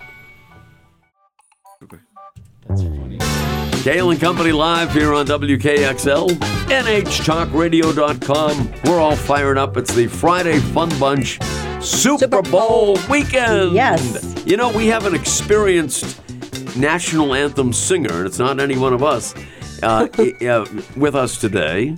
[3.84, 6.28] Kale and Company live here on WKXL,
[6.68, 8.74] NHTalkRadio.com.
[8.84, 9.78] We're all fired up.
[9.78, 11.40] It's the Friday Fun Bunch
[11.82, 12.98] Super, Super Bowl Bowl.
[13.10, 13.72] weekend.
[13.74, 14.36] Yes.
[14.46, 16.20] You know, we have an experienced
[16.76, 19.34] national anthem singer, and it's not any one of us,
[19.84, 20.08] uh,
[20.42, 21.98] uh, with us today.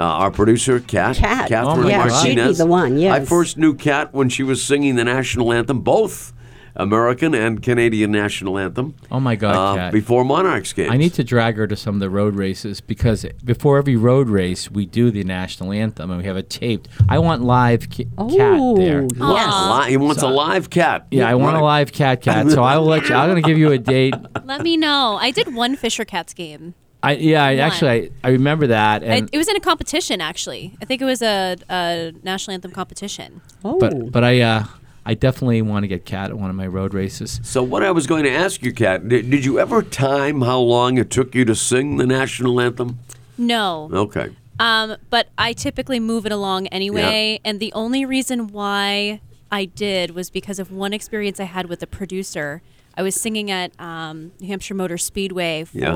[0.00, 1.48] Uh, our producer, Kat, Kat.
[1.48, 2.22] Catherine Oh Yeah, God.
[2.22, 2.58] she'd be Martinez.
[2.58, 3.12] the one, yes.
[3.20, 6.32] I first knew Kat when she was singing the national anthem, both
[6.76, 8.94] American and Canadian national anthem.
[9.10, 9.92] Oh my God, uh, Kat.
[9.92, 10.92] Before Monarchs games.
[10.92, 14.28] I need to drag her to some of the road races because before every road
[14.28, 16.86] race, we do the national anthem and we have it taped.
[17.08, 18.28] I want live ki- cat there.
[18.30, 19.84] Oh, He wants yes.
[19.84, 21.08] li- he wants a live cat.
[21.10, 22.48] Yeah, I want a live cat cat.
[22.52, 23.16] So I will let you.
[23.16, 24.14] I'm going to give you a date.
[24.44, 25.18] Let me know.
[25.20, 26.74] I did one Fisher Cats game.
[27.02, 30.20] I yeah, I, actually I, I remember that I, and it was in a competition,
[30.20, 30.76] actually.
[30.82, 33.40] I think it was a, a national anthem competition.
[33.64, 33.78] Oh.
[33.78, 34.64] but but I uh
[35.06, 37.40] I definitely want to get cat at one of my road races.
[37.42, 40.58] So what I was going to ask you, Cat, did, did you ever time how
[40.58, 42.98] long it took you to sing the national anthem?
[43.38, 43.88] No.
[43.90, 44.36] Okay.
[44.58, 47.40] Um, but I typically move it along anyway.
[47.42, 47.50] yeah.
[47.50, 51.82] And the only reason why I did was because of one experience I had with
[51.82, 52.60] a producer.
[52.94, 55.94] I was singing at um, New Hampshire Motor Speedway Yeah.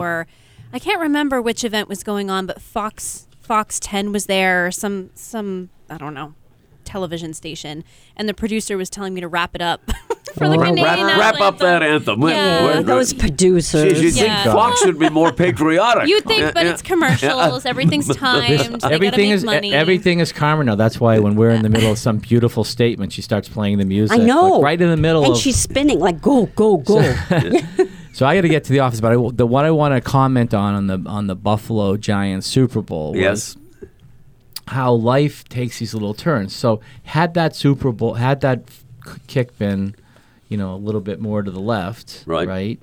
[0.72, 4.66] For, I can't remember which event was going on, but Fox Fox 10 was there,
[4.66, 6.34] or some some I don't know
[6.84, 7.84] television station,
[8.16, 9.80] and the producer was telling me to wrap it up
[10.34, 11.94] for the Wrap, Canadian wrap, national wrap up that anthem.
[11.94, 12.20] anthem.
[12.20, 12.64] When- Yeah.
[12.64, 14.02] when- Those producers.
[14.02, 14.52] You'd think Yeah.
[14.52, 16.08] Fox should be more patriotic.
[16.08, 17.64] You'd think, but it's commercials.
[17.66, 18.80] Everything's timed.
[18.82, 19.72] they everything make is money.
[19.72, 20.74] everything is karma now.
[20.74, 23.84] That's why when we're in the middle of some beautiful statement, she starts playing the
[23.84, 24.18] music.
[24.18, 24.54] I know.
[24.54, 25.38] like, right in the middle And of.
[25.38, 27.00] she's spinning like go, go, go.
[27.28, 27.86] so
[28.26, 30.52] I got to get to the office, but I, the what I want to comment
[30.54, 33.56] on on the on the Buffalo Giants Super Bowl was Yes.
[34.68, 36.54] how life takes these little turns.
[36.54, 38.64] So had that Super Bowl, had that
[39.26, 39.94] kick been,
[40.48, 42.46] you know, a little bit more to the left, Right.
[42.46, 42.80] right?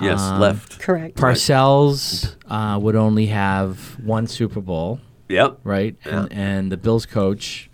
[0.00, 0.78] Yes, Um, left.
[0.80, 1.16] Correct.
[1.16, 5.58] Parcells uh, would only have one Super Bowl, Yep.
[5.64, 5.94] right?
[6.04, 6.20] Yeah.
[6.22, 7.68] And, and the Bills coach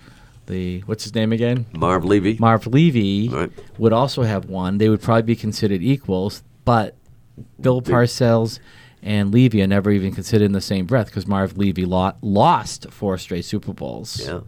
[0.47, 1.67] the what's his name again?
[1.77, 2.37] Marv Levy.
[2.41, 3.51] Marv Levy Right.
[3.79, 4.79] would also have one.
[4.79, 6.95] They would probably be considered equals, but
[7.61, 8.59] Bill Parcells
[9.03, 12.91] and Levy are never even considered in the same breath because Marv Levy lo- lost
[12.91, 14.21] four straight Super Bowls.
[14.27, 14.41] yeah.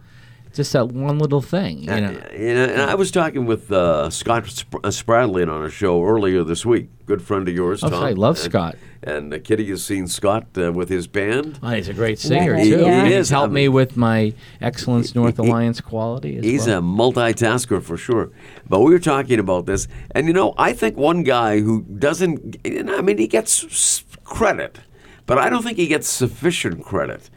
[0.53, 2.21] Just that one little thing, you And, know.
[2.29, 6.43] and, and I was talking with uh, Scott Sp- uh, Spradlin on a show earlier
[6.43, 6.89] this week.
[7.05, 8.03] Good friend of yours, Oh, Tom.
[8.03, 8.75] I love And- Scott.
[9.03, 11.59] And uh, Kitty has seen Scott uh, with his band.
[11.63, 12.77] Oh, he's a great singer He- too.
[12.77, 13.29] he And is.
[13.31, 16.37] Helped I me with my Excellence North he- Alliance quality.
[16.37, 16.79] As He's well.
[16.79, 18.29] a multitasker for sure.
[18.69, 22.57] But we were talking about this, and you know, I think one guy who doesn't,
[22.65, 24.79] I mean, he gets credit,
[25.25, 27.29] but I don't think he gets sufficient credit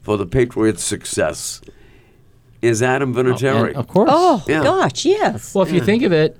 [0.00, 1.60] for the Patriots' success.
[2.62, 3.68] Is Adam Vinatieri?
[3.68, 4.10] And of course.
[4.12, 4.62] Oh Yeah.
[4.62, 5.54] gosh, yes.
[5.54, 6.38] Well, if you think of it,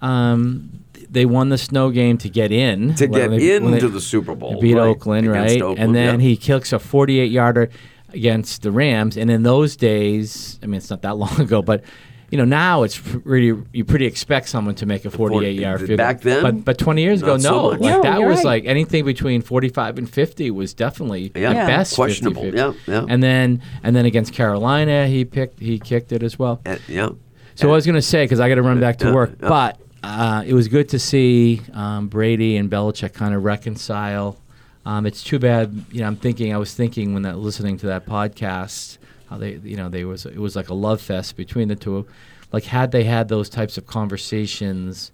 [0.00, 0.70] um,
[1.10, 2.94] they won the snow game to get in.
[2.96, 5.62] to get they- into they the Super Bowl, beat right, Oakland, against right?
[5.62, 6.26] Oakland, and then yeah.
[6.28, 7.70] he kicks a 48 yarder
[8.12, 9.16] against the Rams.
[9.16, 11.82] And in those days, I mean, it's not that long ago, but
[12.30, 13.54] you know, now it's pretty.
[13.72, 15.96] You pretty expect someone to make a 48 yard field.
[15.96, 17.70] back then, but but 20 years ago, not so no.
[17.70, 17.80] much.
[17.80, 18.44] Like No, that was right.
[18.44, 21.50] like anything between 45 and 50 was definitely Yeah.
[21.50, 21.66] at Yeah.
[21.68, 22.56] best Questionable, 50-50.
[22.56, 23.06] yeah, yeah.
[23.08, 26.60] And then and then against Carolina, he picked he kicked it as well.
[26.64, 27.10] And- yeah.
[27.54, 29.30] So I was going to say because I got to run back to Yeah, work,
[29.40, 29.48] yeah.
[29.48, 34.38] but uh, it was good to see um, Brady and Belichick kind of reconcile.
[34.84, 36.06] Um, it's too bad, you know.
[36.06, 39.88] I'm thinking, I was thinking when that listening to that podcast, how they, you know,
[39.88, 42.06] they was it was like a love fest between the two.
[42.52, 45.10] Like had they had those types of conversations,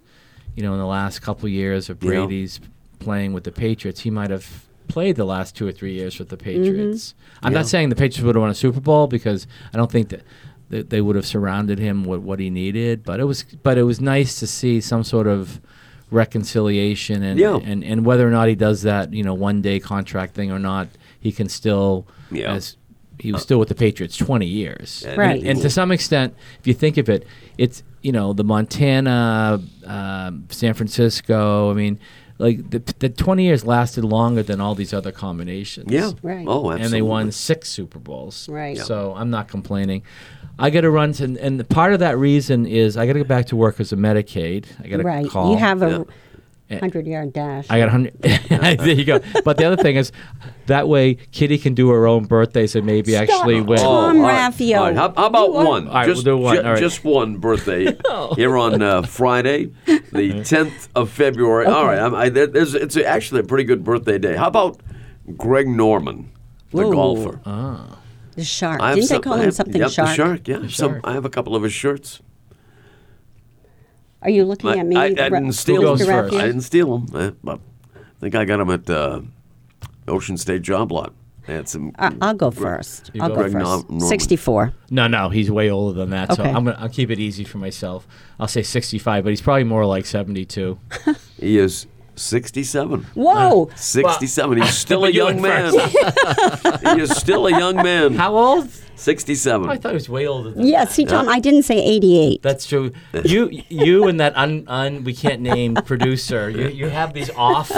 [0.55, 2.09] you know, in the last couple years of Yeah.
[2.09, 2.59] Brady's
[2.99, 6.29] playing with the Patriots, he might have played the last two or three years with
[6.29, 7.15] the Patriots.
[7.41, 7.59] I'm Yeah.
[7.59, 10.21] not saying the Patriots would have won a Super Bowl because I don't think that
[10.69, 13.03] they, they would have surrounded him with what he needed.
[13.03, 15.59] But it was but it was nice to see some sort of
[16.11, 17.57] reconciliation and Yeah.
[17.63, 20.59] and, and whether or not he does that you know one day contract thing or
[20.59, 20.87] not,
[21.19, 22.53] he can still Yeah.
[22.53, 22.77] as
[23.19, 25.03] he was still with the Patriots 20 years.
[25.07, 25.43] And- Right.
[25.43, 27.25] And to some extent, if you think of it,
[27.57, 31.71] it's you know the Montana, um, San Francisco.
[31.71, 31.99] I mean,
[32.39, 35.91] like the, the 20 years lasted longer than all these other combinations.
[35.91, 36.11] Yeah.
[36.21, 36.45] Right.
[36.47, 36.81] Oh, absolutely.
[36.83, 38.49] And they won six Super Bowls.
[38.49, 38.77] Right.
[38.77, 38.83] Yeah.
[38.83, 40.03] So I'm not complaining.
[40.59, 43.25] I got to run to, and part of that reason is I got to go
[43.25, 44.65] back to work as a Medicaid.
[44.83, 45.27] I got to right.
[45.29, 45.51] call.
[45.51, 46.03] You have Yeah.
[46.69, 47.67] a hundred yard dash.
[47.69, 48.19] I got a hundred.
[48.21, 49.19] there you go.
[49.43, 50.11] But the other thing is,
[50.67, 53.23] that way Kitty can do her own birthdays and maybe Stop.
[53.29, 53.77] actually win.
[53.79, 54.77] Tom all right, Raffio.
[54.77, 54.95] all right.
[54.95, 55.87] How, how about one?
[55.87, 56.55] All right, just, we'll do one.
[56.55, 56.79] ju- All right.
[56.79, 57.95] just one birthday
[58.35, 59.71] here on uh, Friday,
[60.13, 61.65] the 10th of February.
[61.65, 64.35] All right, I'm, I, there's, it's actually a pretty good birthday day.
[64.35, 64.79] How about
[65.37, 66.31] Greg Norman,
[66.71, 66.91] the Ooh.
[66.91, 67.39] golfer?
[68.35, 68.81] the shark.
[68.81, 70.09] I have Didn't some- they call I him something yep, shark?
[70.09, 70.57] The shark, yeah.
[70.61, 71.01] Some, shark.
[71.03, 72.21] I have a couple of his shirts.
[74.21, 74.95] Are you looking I, at me?
[74.95, 76.09] I, I didn't steal them.
[76.09, 77.37] I didn't steal them.
[77.45, 77.57] I, I
[78.19, 79.21] think I got them at uh,
[80.07, 81.13] Ocean State Job Lot.
[81.45, 81.91] They had some.
[81.99, 83.11] I- I'll go first.
[83.13, 83.89] You I'll go go Greg Nor- first.
[83.89, 84.07] Norman.
[84.07, 84.73] 64.
[84.91, 86.33] No, no, he's way older than that.
[86.33, 86.49] So Okay.
[86.51, 88.07] I'm gonna I'll keep it easy for myself.
[88.39, 90.79] I'll say 65, but he's probably more like 72.
[91.39, 93.03] He is 67.
[93.15, 93.69] Whoa!
[93.75, 94.61] 67.
[94.61, 95.73] He's still a young man.
[95.73, 98.13] he is still a young man.
[98.23, 98.69] How old?
[98.95, 99.67] 67.
[99.69, 102.43] I thought he was way older than yes, see, Tom, I didn't say 88.
[102.43, 102.91] That's true.
[103.25, 106.47] You you and that un, un we can't name producer.
[106.49, 107.69] You you have these off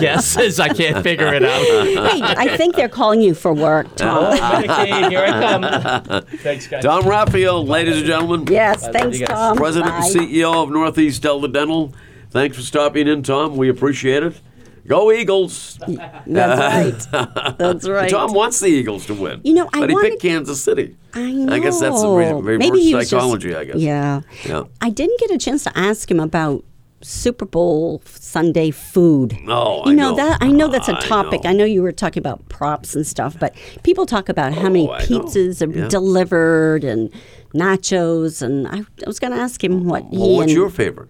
[0.00, 0.58] guesses.
[0.58, 1.62] I can't figure it out.
[1.62, 4.34] hey, I think they're calling you for work, Oh, Tom.
[4.36, 6.22] Medicaid, here I come.
[6.38, 6.82] Thanks, guys.
[6.82, 9.20] Tom Raffio, ladies and gentlemen, yes, love thanks.
[9.20, 9.56] Tom.
[9.56, 11.94] President and CEO of Northeast Delta Dental.
[12.30, 13.56] Thanks for stopping in, Tom.
[13.56, 14.40] We appreciate it.
[14.86, 15.78] Go Eagles.
[15.86, 17.56] That's right.
[17.58, 18.08] That's right.
[18.10, 19.40] Tom wants the Eagles to win.
[19.44, 20.96] You know, I but he wanted- picked Kansas City.
[21.14, 21.52] I know.
[21.52, 23.76] I guess that's the reverse Maybe he was just- psychology, I guess.
[23.76, 24.20] Yeah.
[24.46, 24.64] Yeah.
[24.80, 26.64] I didn't get a chance to ask him about
[27.02, 29.36] Super Bowl Sunday food.
[29.46, 30.16] Oh, you I know, know.
[30.16, 31.44] that I know that's a ah, topic.
[31.44, 31.50] know.
[31.50, 34.88] I know you were talking about props and stuff, but people talk about how many
[34.88, 35.20] Oh, I know.
[35.22, 35.88] pizzas are Yeah.
[35.88, 37.10] delivered and
[37.54, 40.70] nachos, and I, I was going to ask him what he Well, what's and your
[40.70, 41.08] favorite?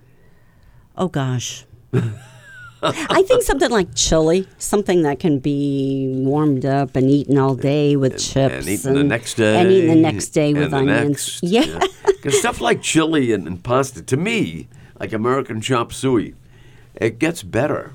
[0.98, 1.64] Oh gosh.
[2.80, 7.96] I think something like chili, something that can be warmed up and eaten all day
[7.96, 9.56] with chips, and eating the next day.
[9.60, 11.42] and eating the next day with onions.
[11.42, 11.42] next.
[11.42, 11.80] Yeah.
[12.06, 14.68] Because stuff like chili and, and pasta, to me,
[15.00, 16.34] like American chop suey,
[16.94, 17.94] it gets better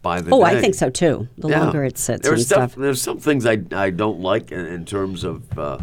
[0.00, 0.56] by the Oh, day.
[0.56, 1.28] I think so too.
[1.36, 1.64] The Yeah.
[1.64, 2.82] longer it sits There's and stuff, stuff.
[2.82, 5.78] There's some things I, I don't like in, in terms of, uh,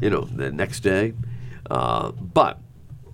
[0.00, 1.14] you know, the next day.
[1.70, 2.58] Uh, but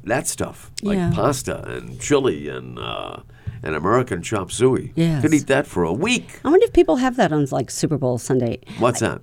[0.04, 1.10] that stuff, like Yeah.
[1.14, 3.18] pasta and chili and uh,
[3.62, 5.22] and American chop suey, Yes.
[5.22, 6.40] could eat that for a week.
[6.44, 9.20] I wonder if people have that on like Super Bowl Sunday, What's that?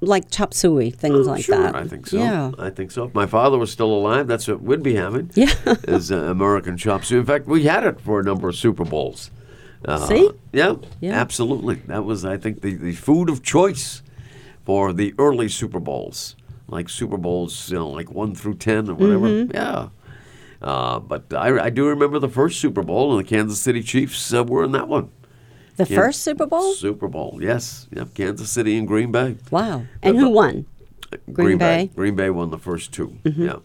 [0.00, 1.74] like chop suey things Oh, like sure, that.
[1.74, 2.18] I think so.
[2.18, 2.52] Yeah.
[2.58, 3.04] I think so.
[3.04, 5.30] If my father was still alive, that's what we'd be having.
[5.34, 5.52] Yeah.
[5.88, 7.18] is uh, American chop suey.
[7.18, 9.30] In fact, we had it for a number of Super Bowls.
[9.84, 10.30] Uh, See?
[10.52, 11.12] Yeah, Yeah.
[11.20, 11.76] absolutely.
[11.86, 14.02] That was, I think, the, the food of choice
[14.66, 16.36] for the early Super Bowls.
[16.68, 19.26] like Super Bowls, you know, like one through ten or whatever.
[19.28, 19.52] Mm-hmm.
[19.54, 19.88] Yeah.
[20.60, 24.32] Uh, but I, I do remember the first Super Bowl, and the Kansas City Chiefs
[24.34, 25.10] uh, were in that one.
[25.76, 25.96] The Yeah.
[25.96, 26.72] first Super Bowl?
[26.72, 27.86] Super Bowl, yes.
[27.92, 29.36] Yep, Kansas City and Green Bay.
[29.52, 29.84] Wow.
[30.02, 30.66] And who won?
[31.32, 31.86] Green Bay?
[31.86, 31.94] Mm-hmm.
[32.00, 33.56] Green Bay won the first 2 Yeah.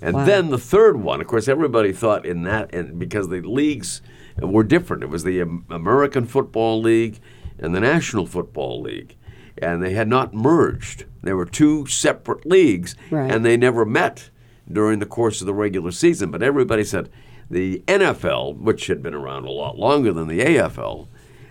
[0.00, 0.24] And Wow.
[0.24, 4.00] then the third one, of course, everybody thought in that, and because the leagues
[4.40, 5.02] were different.
[5.02, 7.18] It was the American Football League
[7.58, 9.16] and the National Football League,
[9.60, 11.04] and they had not merged.
[11.22, 13.30] They were two separate leagues, Right.
[13.30, 14.30] and they never met
[14.70, 16.30] during the course of the regular season.
[16.30, 17.08] But everybody said
[17.50, 21.08] the NFL, which had been around a lot longer than the AFL,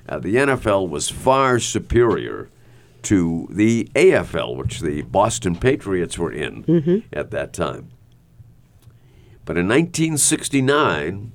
[0.08, 2.50] uh, the NFL was far superior
[3.04, 6.64] to the AFL, which the Boston Patriots were in
[7.14, 7.90] at that time.
[9.46, 11.32] But in 1969,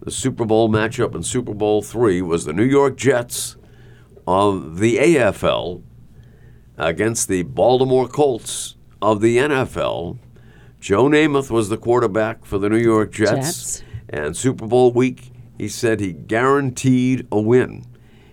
[0.00, 3.56] the Super Bowl matchup in Super Bowl three was the New York Jets
[4.26, 5.82] of the AFL
[6.78, 10.18] against the Baltimore Colts of the NFL.
[10.80, 13.80] Joe Namath was the quarterback for the New York Jets.
[13.80, 13.82] Jets.
[14.08, 17.84] And Super Bowl week, he said he guaranteed a win.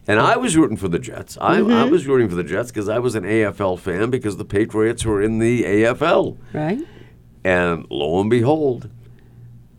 [0.07, 1.37] And I was rooting for the Jets.
[1.39, 1.89] I, I mm-hmm.
[1.89, 5.21] was rooting for the Jets because I was an AFL fan because the Patriots were
[5.21, 6.37] in the AFL.
[6.51, 6.79] Right?
[7.45, 8.89] And lo and behold,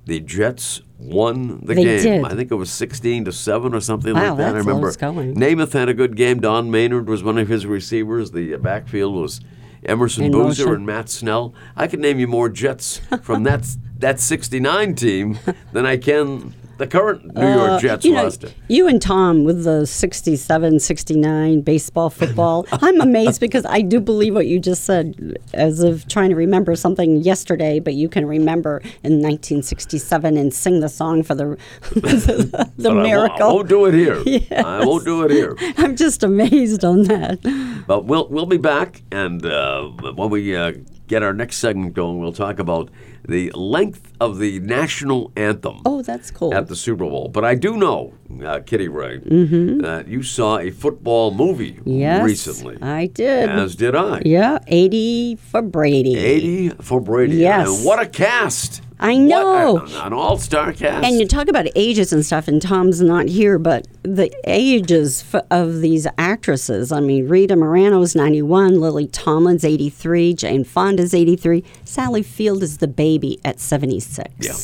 [0.07, 2.03] the Jets won the They game.
[2.03, 2.24] did.
[2.24, 4.55] I think it was 16 to 7 or something Wow, like that.
[4.55, 4.90] I remember.
[4.90, 6.40] Namath had a good game.
[6.40, 8.31] Don Maynard was one of his receivers.
[8.31, 9.40] The backfield was
[9.85, 10.75] Emerson In Boozer motion.
[10.77, 11.55] and Matt Snell.
[11.77, 13.66] I could name you more Jets from that
[13.99, 15.38] that 69 team
[15.73, 18.48] than I can the current New York Uh, Jets you know, roster.
[18.68, 22.66] You and Tom with the 67, 69 baseball, football.
[22.72, 26.74] I'm amazed because I do believe what you just said, as of trying to remember
[26.76, 31.56] something yesterday, but you can remember in 1967 and sing the song for the,
[31.94, 33.48] the, But I won't- miracle.
[33.48, 34.22] I won't do it here.
[34.64, 35.56] I won't do it here.
[35.76, 37.84] I'm just amazed on that.
[37.87, 39.82] But we'll we'll be back, and uh,
[40.14, 40.72] when we uh,
[41.06, 42.90] get our next segment going, we'll talk about
[43.26, 46.52] the length of the national anthem Oh, that's cool.
[46.54, 47.28] at the Super Bowl.
[47.28, 51.90] But I do know, uh, Kitty Ray, that you saw a football movie Mm-hmm.
[51.90, 53.49] yes, recently, I did.
[53.51, 54.23] as did I.
[54.25, 56.16] yeah, 80 for Brady.
[56.16, 57.37] 80 for Brady.
[57.37, 57.68] Yes.
[57.68, 58.81] And what a cast!
[59.01, 59.79] I know.
[59.81, 61.05] a- an all-star cast.
[61.05, 65.44] And you talk about ages and stuff, and Tom's not here, but the ages f-
[65.51, 66.92] of these actresses.
[66.92, 72.88] I mean, Rita Moreno's 91, Lily Tomlin's 83, Jane Fonda's 83, Sally Field is the
[72.88, 74.29] baby at 76.
[74.38, 74.55] Yeah.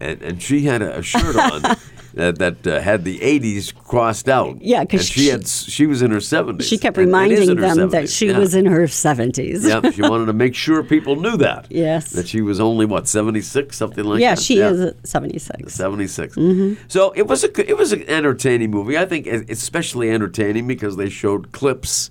[0.00, 1.62] And, and she had a shirt on
[2.14, 4.60] that, that uh, had the 80s crossed out.
[4.62, 6.62] Yeah, 'cause And she, she- had she was in her 70s.
[6.62, 8.38] She kept reminding them that she Yeah.
[8.38, 9.66] was in her 70s.
[9.68, 11.66] yeah, she wanted to make sure people knew that.
[11.70, 12.10] Yes.
[12.10, 14.22] That she was only what 76, something like that?
[14.22, 14.42] yeah, that.
[14.42, 15.72] she is 76.
[15.74, 16.36] 76.
[16.36, 16.82] Mm-hmm.
[16.88, 18.96] So it was a it was an entertaining movie.
[18.96, 22.10] I think especially entertaining because they showed clips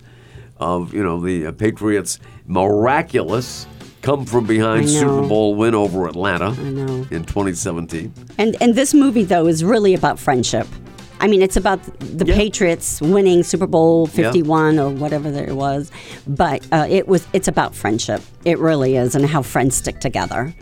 [0.58, 3.66] of you know the uh, Patriots miraculous
[4.04, 7.08] come from behind Super Bowl win over Atlanta I know.
[7.10, 8.14] in 2017.
[8.38, 10.68] And and this movie though is really about friendship.
[11.20, 12.36] I mean, it's about the Yeah.
[12.36, 14.32] Patriots winning Super Bowl Yeah.
[14.32, 15.90] 51 or whatever it was,
[16.28, 18.22] but uh, it was it's about friendship.
[18.46, 20.54] It really is, and how friends stick together.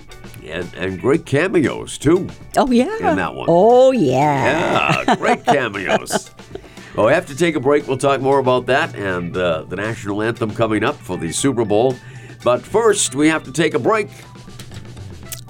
[0.45, 2.27] And, and great cameos too.
[2.58, 3.45] Oh yeah, In that one.
[3.49, 5.04] Oh yeah.
[5.06, 6.30] Yeah, great cameos.
[6.95, 7.88] Well, we have to take a break.
[7.88, 11.63] We'll talk more about that and uh, the national anthem coming up for the Super
[11.65, 11.95] Bowl.
[12.43, 14.10] But first, we have to take a break.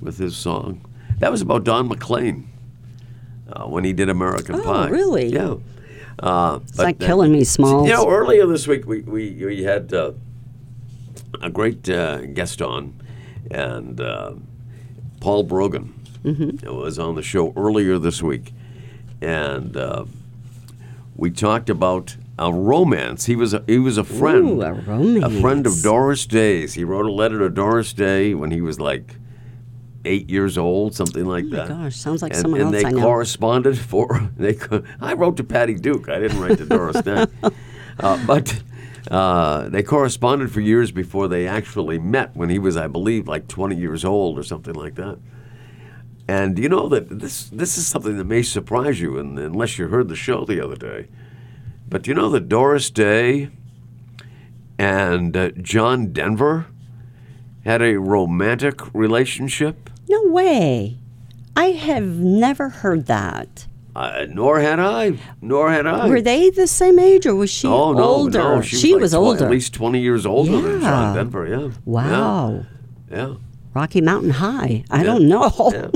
[0.01, 0.81] with his song.
[1.19, 2.49] That was about Don McLean
[3.53, 4.89] uh, when he did American Oh, Pie.
[4.89, 5.27] really?
[5.29, 5.57] Yeah.
[6.19, 7.89] Uh, It's like killing me, Smalls.
[7.89, 10.13] You know, earlier this week we we, we had uh,
[11.43, 12.93] a great uh, guest on,
[13.51, 14.33] and uh,
[15.21, 15.95] Paul Brogan
[16.25, 16.77] Mm-hmm.
[16.77, 18.53] was on the show earlier this week,
[19.23, 20.05] and uh,
[21.17, 23.25] we talked about a romance.
[23.25, 25.41] He was a, he was a friend, Ooh, a romance.
[25.41, 26.75] friend of Doris Day's.
[26.75, 29.17] He wrote a letter to Doris Day when he was like
[30.05, 31.71] eight years old, something like that.
[31.71, 33.03] Oh gosh, sounds like and, someone and else they I know.
[33.03, 34.55] corresponded for they.
[34.55, 36.09] co- I wrote to Patty Duke.
[36.09, 37.27] I didn't write to Doris Day,
[38.01, 38.63] uh, but
[39.11, 42.35] uh, they corresponded for years before they actually met.
[42.37, 45.19] When he was, I believe, like twenty years old or something like that.
[46.29, 49.89] And you know that this this is something that may surprise you, and unless you
[49.89, 51.09] heard the show the other day.
[51.89, 53.51] But you know that Doris Day
[54.79, 56.67] and uh, John Denver
[57.65, 59.90] had a romantic relationship.
[60.11, 60.97] No way.
[61.57, 63.67] I have never heard that.
[63.95, 65.19] Uh, nor had I.
[65.41, 66.09] Nor had I.
[66.09, 68.39] Were they the same age or was she Oh no, older?
[68.39, 69.45] no, she, was, like tw- older.
[69.47, 71.23] at least twenty years older than John Yeah.
[71.23, 71.47] Denver.
[71.47, 71.71] Yeah.
[71.85, 72.65] wow.
[73.11, 73.17] Yeah.
[73.29, 73.35] yeah.
[73.75, 74.85] Rocky Mountain High.
[74.91, 75.53] I don't know.
[75.73, 75.89] Yeah.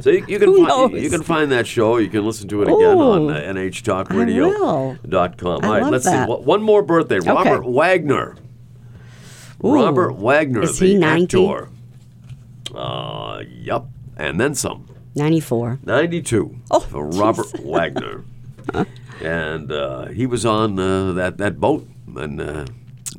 [0.00, 1.98] So you, you can find, you, can find that show.
[1.98, 5.64] You can listen to it again on Oh, uh, nhtalkradio.com.
[5.64, 6.28] I All right, let's that.
[6.28, 6.34] see.
[6.34, 7.20] One- more birthday.
[7.20, 8.36] Robert Wagner.
[9.64, 9.74] Ooh.
[9.74, 11.24] Robert Wagner, Is the he 90?
[11.46, 11.68] actor.
[12.76, 13.88] Uh, yup.
[14.16, 14.86] And then some.
[15.16, 15.78] 94.
[15.84, 18.24] 92 Oh, for Robert Wagner.
[19.22, 21.86] and uh, he was on uh, that, that boat.
[22.16, 22.66] And, uh,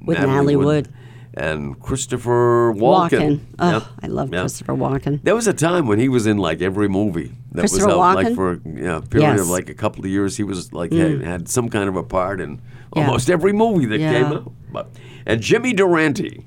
[0.04, 0.90] With Natalie Wood.
[1.38, 3.10] And Christopher Walken.
[3.10, 3.40] Walken.
[3.60, 3.84] Oh, Yep.
[4.04, 4.42] I love Yep.
[4.42, 5.22] Christopher Walken.
[5.24, 8.28] There was a time when he was in like every movie that was out, like
[8.28, 8.36] Walken?
[8.36, 9.48] for yeah, a period of Yes.
[9.48, 9.50] Mm.
[9.50, 10.38] like a couple of years.
[10.38, 12.62] He was like had, had some kind of a part in
[12.94, 14.14] almost every movie that Yeah.
[14.14, 14.52] came out.
[14.72, 14.88] But
[15.26, 16.46] and Jimmy Durante,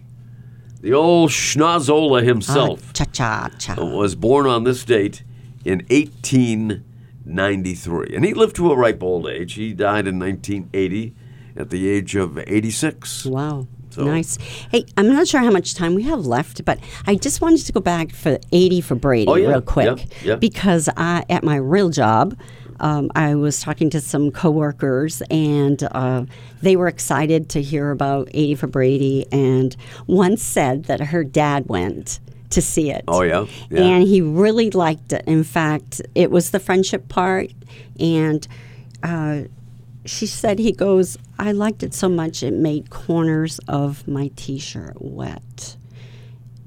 [0.81, 3.75] the old schnozzola himself, Cha cha cha.
[3.85, 5.23] was born on this date
[5.65, 9.55] in 1893, and he lived to a ripe old age.
[9.55, 11.15] He died in 1980
[11.57, 13.27] at the age of 86.
[13.27, 13.67] Wow.
[13.91, 14.37] So- Nice.
[14.71, 17.73] Hey, I'm not sure how much time we have left, but I just wanted to
[17.73, 19.49] go back for 80 for Brady Oh, yeah.
[19.49, 19.87] real quick.
[20.23, 20.35] Yeah, yeah.
[20.37, 22.37] Because I, at my real job,
[22.81, 26.25] um, I was talking to some coworkers and uh,
[26.63, 29.27] they were excited to hear about 80 for Brady.
[29.33, 29.75] And
[30.07, 32.21] one said that her dad went
[32.51, 33.05] to see it.
[33.09, 33.47] Oh, yeah?
[33.71, 33.83] Yeah.
[33.83, 35.25] And he really liked it.
[35.27, 37.51] In fact, it was the friendship part.
[37.99, 38.47] And
[39.03, 39.43] uh,
[40.05, 45.01] she said he goes, I liked it so much it made corners of my t-shirt
[45.01, 45.77] wet.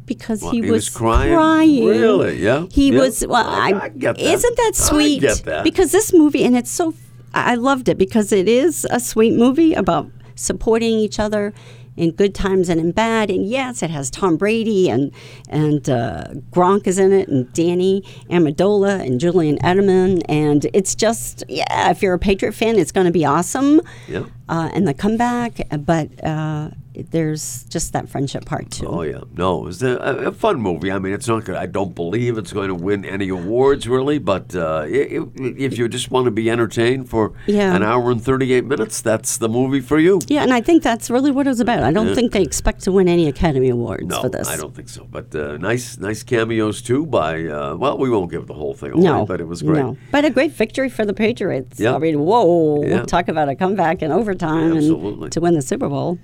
[0.05, 1.85] Because Well, he, he was, was crying?
[1.85, 2.41] Really?
[2.41, 2.65] Yeah?
[2.71, 2.99] He Yeah.
[2.99, 3.25] was.
[3.25, 4.21] Well, I- I, I get that.
[4.21, 5.21] Isn't that I sweet?
[5.21, 5.63] get that.
[5.63, 6.93] Because this movie, and it's so,
[7.33, 11.53] I loved it because it is a sweet movie about supporting each other
[11.97, 13.29] in good times and in bad.
[13.29, 15.11] And yes, it has Tom Brady and
[15.49, 21.43] and uh, Gronk is in it, and Danny Amendola and Julian Edelman, and it's just
[21.47, 21.89] yeah.
[21.91, 23.81] If you're a Patriot fan, it's going to be awesome.
[24.07, 24.23] Yeah.
[24.51, 25.53] Uh, and the comeback,
[25.85, 26.69] but uh,
[27.09, 28.85] there's just that friendship part too.
[28.85, 29.95] Oh yeah, no, it was a,
[30.27, 30.91] a fun movie.
[30.91, 31.45] I mean, it's not.
[31.45, 35.19] Gonna, I don't believe it's going to win any awards really, but uh, i- i
[35.67, 37.73] if you just want to be entertained for Yeah.
[37.77, 40.19] an hour and thirty-eight minutes, that's the movie for you.
[40.27, 41.81] Yeah, and I think that's really what it was about.
[41.83, 44.49] I don't think they expect to win any Academy Awards No, for this.
[44.49, 45.07] I don't think so.
[45.09, 47.05] But uh, nice, nice cameos too.
[47.05, 49.79] By uh, well, we won't give the whole thing away, No, but it was great.
[49.81, 51.79] No, but a great victory for the Patriots.
[51.79, 51.95] Yeah.
[51.95, 52.83] I mean, whoa!
[52.83, 53.03] Yeah.
[53.15, 55.23] Talk about a comeback in overtime Absolutely.
[55.25, 56.17] and to win the Super Bowl.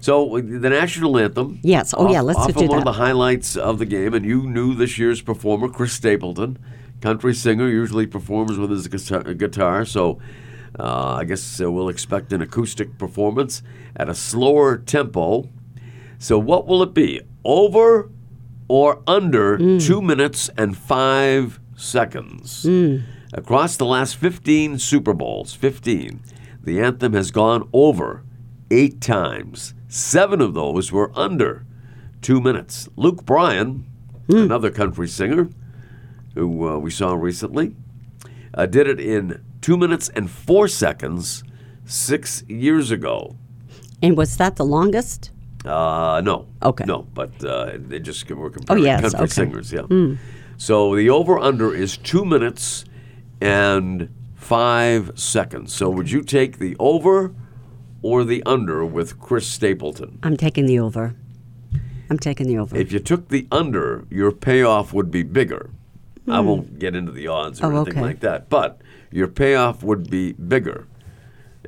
[0.00, 1.60] So uh, the national anthem.
[1.62, 1.94] Yes.
[1.96, 4.42] Oh, yeah, off- let's off do one of the highlights of the game, and you
[4.48, 6.58] knew this year's performer, Chris Stapleton,
[7.00, 9.22] country singer, usually performs with his guitar.
[9.34, 10.18] guitar so
[10.78, 13.62] uh, I guess uh, we'll expect an acoustic performance
[13.94, 15.48] at a slower tempo.
[16.18, 17.20] So what will it be?
[17.44, 18.10] Over
[18.68, 19.84] or under Mm.
[19.86, 22.64] two minutes and five seconds?
[22.64, 23.02] Mm.
[23.34, 26.20] Across the last 15 Super Bowls, 15,
[26.62, 28.24] the anthem has gone over
[28.70, 29.74] eight times.
[29.88, 31.66] Seven of those were under
[32.22, 32.88] two minutes.
[32.96, 33.86] Luke Bryan,
[34.28, 35.50] another country singer
[36.34, 37.74] who uh, we saw recently,
[38.54, 41.44] uh, did it in two minutes and four seconds
[41.84, 43.36] six years ago.
[44.02, 45.30] And was that the longest?
[45.64, 46.48] Uh, no.
[46.62, 46.84] Okay.
[46.84, 49.24] No, but uh, they just were comparing yes, country okay.
[49.24, 49.30] Hmm.
[49.30, 50.16] singers, yeah.
[50.56, 52.84] So the over under is two minutes
[53.40, 54.08] and
[54.42, 55.72] five seconds.
[55.72, 57.32] So would you take the over
[58.02, 60.18] or the under with Chris Stapleton?
[60.22, 61.14] I'm taking the over.
[62.10, 62.76] I'm taking the over.
[62.76, 65.70] If you took the under, your payoff would be bigger.
[66.28, 67.74] I won't get into the odds or Hmm.
[67.76, 68.06] Oh, anything okay.
[68.06, 68.80] like that, but
[69.10, 70.86] your payoff would be bigger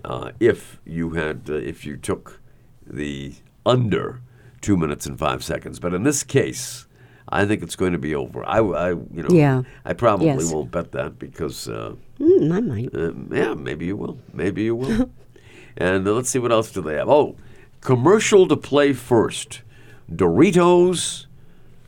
[0.04, 2.40] uh, if you had uh, if you took
[2.86, 3.34] the
[3.66, 4.20] under
[4.60, 5.78] two minutes and five seconds.
[5.80, 6.83] But in this case,
[7.28, 8.44] I think it's going to be over.
[8.46, 9.62] I, I you know, Yeah.
[9.84, 10.52] I probably Yes.
[10.52, 12.94] won't bet that because, uh, Mm, I might.
[12.94, 14.18] uh, yeah, maybe you will.
[14.32, 15.10] Maybe you will.
[15.76, 17.08] and uh, let's see what else do they have.
[17.08, 17.36] Oh,
[17.80, 19.62] commercial to play first:
[20.10, 21.26] Doritos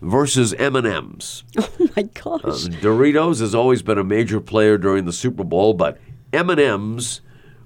[0.01, 1.45] versus M and M's.
[1.59, 2.65] Oh my Uh, gosh.
[2.83, 5.99] Doritos has always been a major player during the Super Bowl, but
[6.33, 7.21] M&M's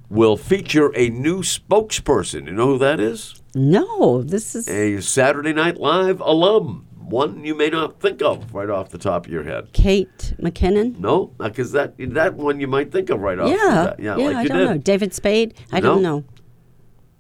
[0.09, 2.47] will feature a new spokesperson.
[2.47, 3.35] You know who that is?
[3.55, 6.87] no, this is A Saturday Night Live alum.
[7.11, 9.73] One you may not think of right off the top of your head.
[9.73, 10.99] Kate McKinnon.
[10.99, 13.49] No, because that that one you might think of right off.
[13.51, 14.27] the Yeah, yeah, yeah.
[14.29, 14.65] like I don't did.
[14.71, 14.79] know.
[14.79, 15.55] David Spade.
[15.73, 16.25] I don't know.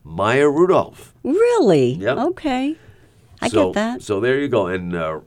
[0.04, 1.14] Maya Rudolph.
[1.22, 1.92] Really?
[1.94, 2.18] Yep.
[2.18, 2.76] Okay.
[3.42, 4.02] I so, get that.
[4.02, 4.66] So there you go.
[4.66, 5.20] And uh,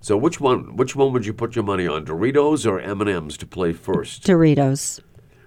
[0.00, 0.76] so which one?
[0.76, 2.04] Which one would you put your money on?
[2.04, 4.24] Doritos or M&M's to play first?
[4.24, 5.00] Doritos.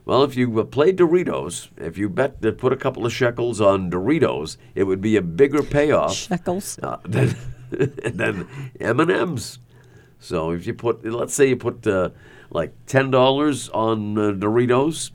[0.06, 3.60] Well, if you uh, play Doritos, if you bet to put a couple of shekels
[3.60, 6.78] on Doritos, it would be a bigger payoff Shekels.
[6.84, 7.36] uh, than
[8.14, 8.48] than
[8.80, 9.60] M and M's.
[10.20, 12.10] So if you put, let's say you put uh,
[12.50, 15.12] like ten dollars on uh, Doritos,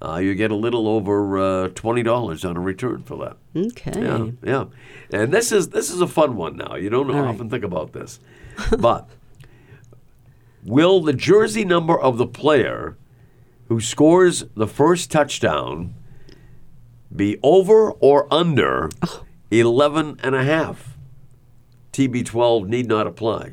[0.00, 3.36] uh, you get a little over uh, twenty dollars on a return for that.
[3.56, 4.00] Okay.
[4.00, 4.64] Yeah, yeah.
[5.12, 6.76] And this is this is a fun one now.
[6.76, 7.28] You don't All right.
[7.28, 8.20] often think about this.
[8.78, 9.08] but
[10.64, 12.96] will the jersey number of the player
[13.68, 15.94] who scores the first touchdown
[17.14, 18.90] be over or under
[19.50, 20.91] 11 and a half?
[21.92, 23.52] TB12 need not apply.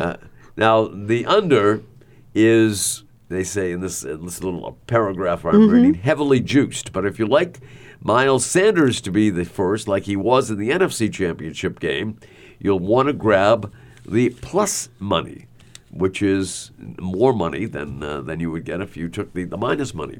[0.00, 0.16] Uh,
[0.56, 1.82] now, the under
[2.34, 6.92] is, they say in this, in this little paragraph I'm reading, heavily juiced.
[6.92, 7.60] But if you like
[8.00, 12.18] Miles Sanders to be the first, like he was in the NFC Championship game,
[12.58, 13.72] you'll want to grab
[14.06, 15.46] the plus money,
[15.90, 19.56] which is more money than, uh, than you would get if you took the, the
[19.56, 20.18] minus money.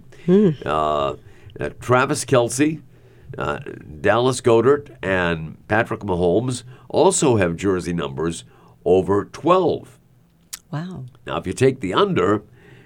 [0.64, 1.14] Uh,
[1.61, 2.80] uh, Travis Kelce,
[3.37, 3.59] uh,
[4.01, 8.45] Dallas Goedert, and Patrick Mahomes also have jersey numbers
[8.85, 9.99] over 12.
[10.70, 11.05] Wow.
[11.26, 12.43] Now, if you take the under,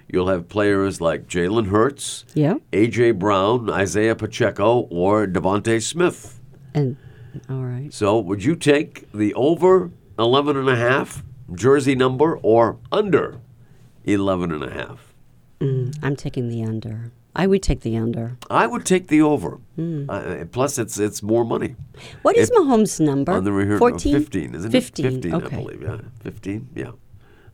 [0.07, 2.55] you'll have players like Jalen Hurts, Yeah.
[2.71, 3.11] A.J.
[3.11, 6.39] Brown, Isaiah Pacheco, or DeVonta Smith.
[6.73, 6.97] And
[7.49, 7.93] all right.
[7.93, 11.23] So, would you take the over 11 and a half
[11.53, 13.39] jersey number or under
[14.05, 15.13] 11 and a half?
[15.59, 17.11] Mm, I'm taking the under.
[17.35, 18.37] I would take the under.
[18.49, 19.59] I would take the over.
[19.75, 20.05] Hmm.
[20.09, 21.75] Uh, plus, it's it's more money.
[22.21, 23.31] What is Mahomes' number?
[23.31, 24.13] On the return, 14?
[24.13, 25.11] 15, isn't 15, it?
[25.13, 25.55] 15, okay.
[25.57, 25.81] I believe.
[25.81, 26.69] Yeah, 15.
[26.75, 26.91] Yeah,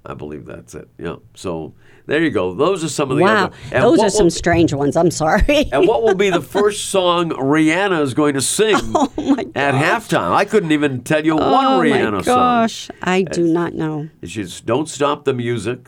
[0.06, 0.90] I believe that's it.
[0.98, 1.16] Yeah.
[1.34, 1.74] So
[2.08, 2.54] there you go.
[2.54, 3.46] Those are some of the Wow.
[3.72, 3.80] other.
[3.82, 4.98] Those are some will- strange ones.
[4.98, 5.70] I'm sorry.
[5.72, 9.10] and what will be the first song Rihanna is going to sing oh
[9.56, 10.32] at halftime?
[10.34, 12.36] I couldn't even tell you one oh Rihanna my song.
[12.36, 12.90] gosh.
[13.02, 14.10] I do not know.
[14.22, 15.88] It's just "Don't Stop the Music,"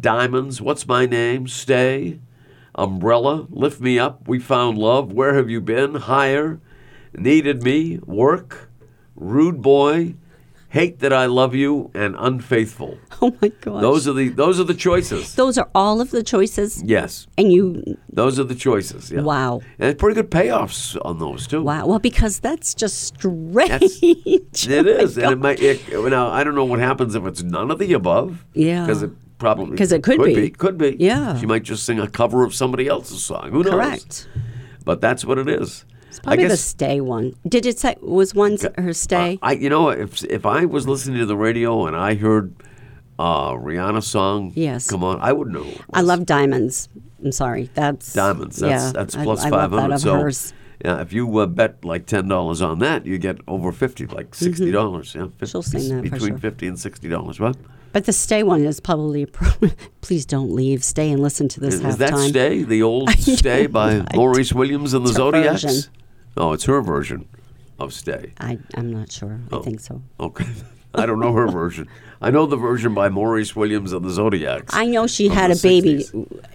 [0.00, 2.20] "Diamonds," "What's My Name," "Stay,"
[2.76, 6.60] "Umbrella," "Lift Me Up," "We Found Love," "Where Have You Been," "Higher,"
[7.16, 8.70] "Needed Me," "Work,"
[9.16, 10.14] "Rude Boy,"
[10.68, 13.80] "Hate That I Love You," and "Unfaithful." Oh my gosh.
[13.80, 15.34] Those are the those are the choices.
[15.36, 16.82] Those are all of the choices.
[16.84, 19.10] Yes, And you, those are the choices.
[19.10, 19.22] Yeah.
[19.22, 19.62] wow.
[19.78, 21.62] And pretty good payoffs on those too.
[21.62, 21.86] Wow.
[21.86, 24.02] Well, because that's just strange.
[24.68, 25.60] Oh it is, and it might.
[25.62, 28.44] It, now I don't know what happens if it's none of the above.
[28.52, 28.84] Yeah.
[28.84, 30.50] because it probably 'Cause it could be.
[30.50, 30.96] Could be.
[30.98, 31.38] Yeah.
[31.38, 33.50] she might just sing a cover of somebody else's song.
[33.50, 33.72] Who knows?
[33.72, 34.28] Correct.
[34.84, 35.84] But that's what it is.
[36.08, 37.34] It's Probably I the stay one.
[37.46, 39.38] Did it say was one her stay?
[39.42, 42.54] I, you know, if if I was listening to the radio and I heard
[43.18, 44.88] uh, Rihanna song, Yes.
[44.88, 45.66] come on, I would know.
[45.92, 46.88] I love diamonds.
[47.24, 47.70] I'm sorry.
[47.74, 48.56] That's diamonds.
[48.58, 50.52] That's yeah, that's I- plus I, five that So hers.
[50.84, 54.34] yeah, if you uh, bet like ten dollars on that, you get over fifty, like
[54.34, 55.14] sixty dollars.
[55.14, 55.46] Yeah, 50, Mm-hmm.
[55.46, 56.38] She'll sing that for between sure.
[56.38, 57.40] fifty and sixty dollars.
[57.40, 57.56] What?
[57.96, 59.24] But the stay one is probably.
[59.24, 59.70] Pro-
[60.02, 60.84] Please don't leave.
[60.84, 64.92] Stay and listen to this Is, is that Stay, the old Stay by Maurice Williams
[64.92, 65.62] and the It's her Zodiacs?
[65.62, 65.92] version.
[66.36, 67.26] Oh, it's her version
[67.78, 68.34] of Stay.
[68.38, 69.40] I I'm not sure.
[69.50, 69.60] Oh.
[69.60, 70.02] I think so.
[70.20, 70.44] Okay.
[70.94, 71.88] I don't know her version.
[72.20, 74.74] I know the version by Maurice Williams and the Zodiacs.
[74.74, 76.04] I know she had the a baby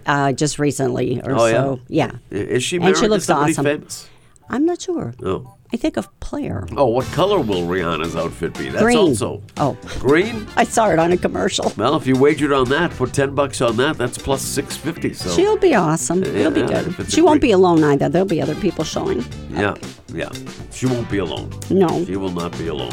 [0.06, 1.52] uh, just recently or Oh, yeah?
[1.54, 1.80] so.
[1.88, 2.12] Yeah.
[2.30, 3.64] I- Is she And she looks awesome.
[3.64, 4.08] famous?
[4.48, 5.12] I'm not sure.
[5.18, 5.56] No.
[5.72, 6.66] I think of player.
[6.76, 8.68] Oh, what color will Rihanna's outfit be?
[8.68, 8.98] That's Green.
[8.98, 9.76] also Oh.
[9.98, 10.46] green.
[10.56, 11.72] I saw it on a commercial.
[11.78, 13.96] Well, if you wagered on that, put ten bucks on that.
[13.96, 15.14] That's plus six fifty.
[15.14, 16.22] So She'll be awesome.
[16.24, 17.10] It'll be good.
[17.10, 18.08] She won't green- be alone either.
[18.10, 19.24] There'll be other people showing.
[19.50, 19.74] yeah,
[20.12, 20.28] yeah,
[20.72, 21.50] she won't be alone.
[21.70, 22.04] No.
[22.04, 22.92] She will not be alone.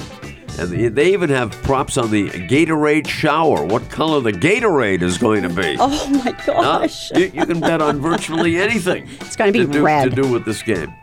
[0.58, 3.66] And they- even have props on the Gatorade shower.
[3.66, 5.76] What color the Gatorade is going to be?
[5.80, 7.12] Oh my gosh.
[7.12, 9.08] you, you can bet on virtually anything.
[9.22, 10.10] It's be to do, red.
[10.10, 10.94] to do with this game.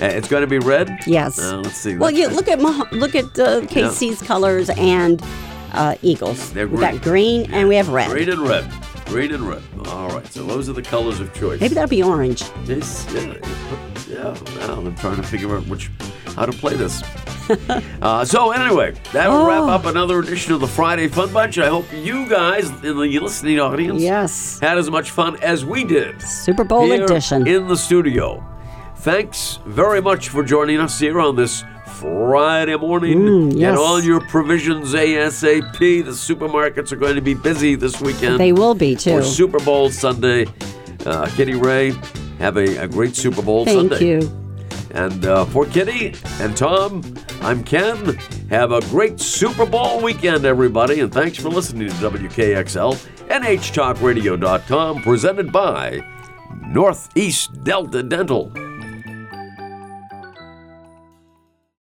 [0.00, 0.90] Uh, it's going to be red.
[1.06, 1.38] Yes.
[1.38, 1.96] Uh, let's see.
[1.96, 5.22] Well, you look at Mah- look at uh, KC's colors and
[5.72, 6.52] uh, Eagles.
[6.52, 7.44] They're we got green.
[7.44, 8.10] green and we have red.
[8.10, 8.70] Green and red.
[9.06, 9.62] Green and red.
[9.86, 10.26] All right.
[10.28, 11.60] So those are the colors of choice.
[11.60, 12.44] Maybe that'll be orange.
[12.64, 13.34] This, yeah,
[14.08, 14.34] yeah.
[14.66, 15.90] Now I'm trying to figure out which,
[16.34, 17.02] how to play this.
[18.02, 21.58] uh, so anyway, that'll wrap up another edition of the Friday Fun Bunch.
[21.58, 24.60] I hope you guys in the listening audience Yes.
[24.60, 26.22] had as much fun as we did.
[26.22, 27.46] Super Bowl edition.
[27.46, 28.42] in the studio.
[29.02, 31.64] Thanks very much for joining us here on this
[31.96, 33.18] Friday morning.
[33.18, 35.76] Mm, Get all your provisions ASAP.
[35.78, 38.38] The supermarkets are going to be busy this weekend.
[38.38, 39.16] They will be too.
[39.18, 40.46] For Super Bowl Sunday.
[41.04, 41.94] Uh, Kitty Ray,
[42.38, 44.06] have a, a great Super Bowl Thank Sunday.
[44.06, 44.20] you.
[44.92, 47.02] And uh, for Kitty and Tom,
[47.40, 48.14] I'm Ken.
[48.50, 51.00] Have a great Super Bowl weekend, everybody.
[51.00, 52.94] And thanks for listening to WKXL,
[53.26, 56.06] NHTalkRadio.com, presented by
[56.68, 58.52] Northeast Delta Dental.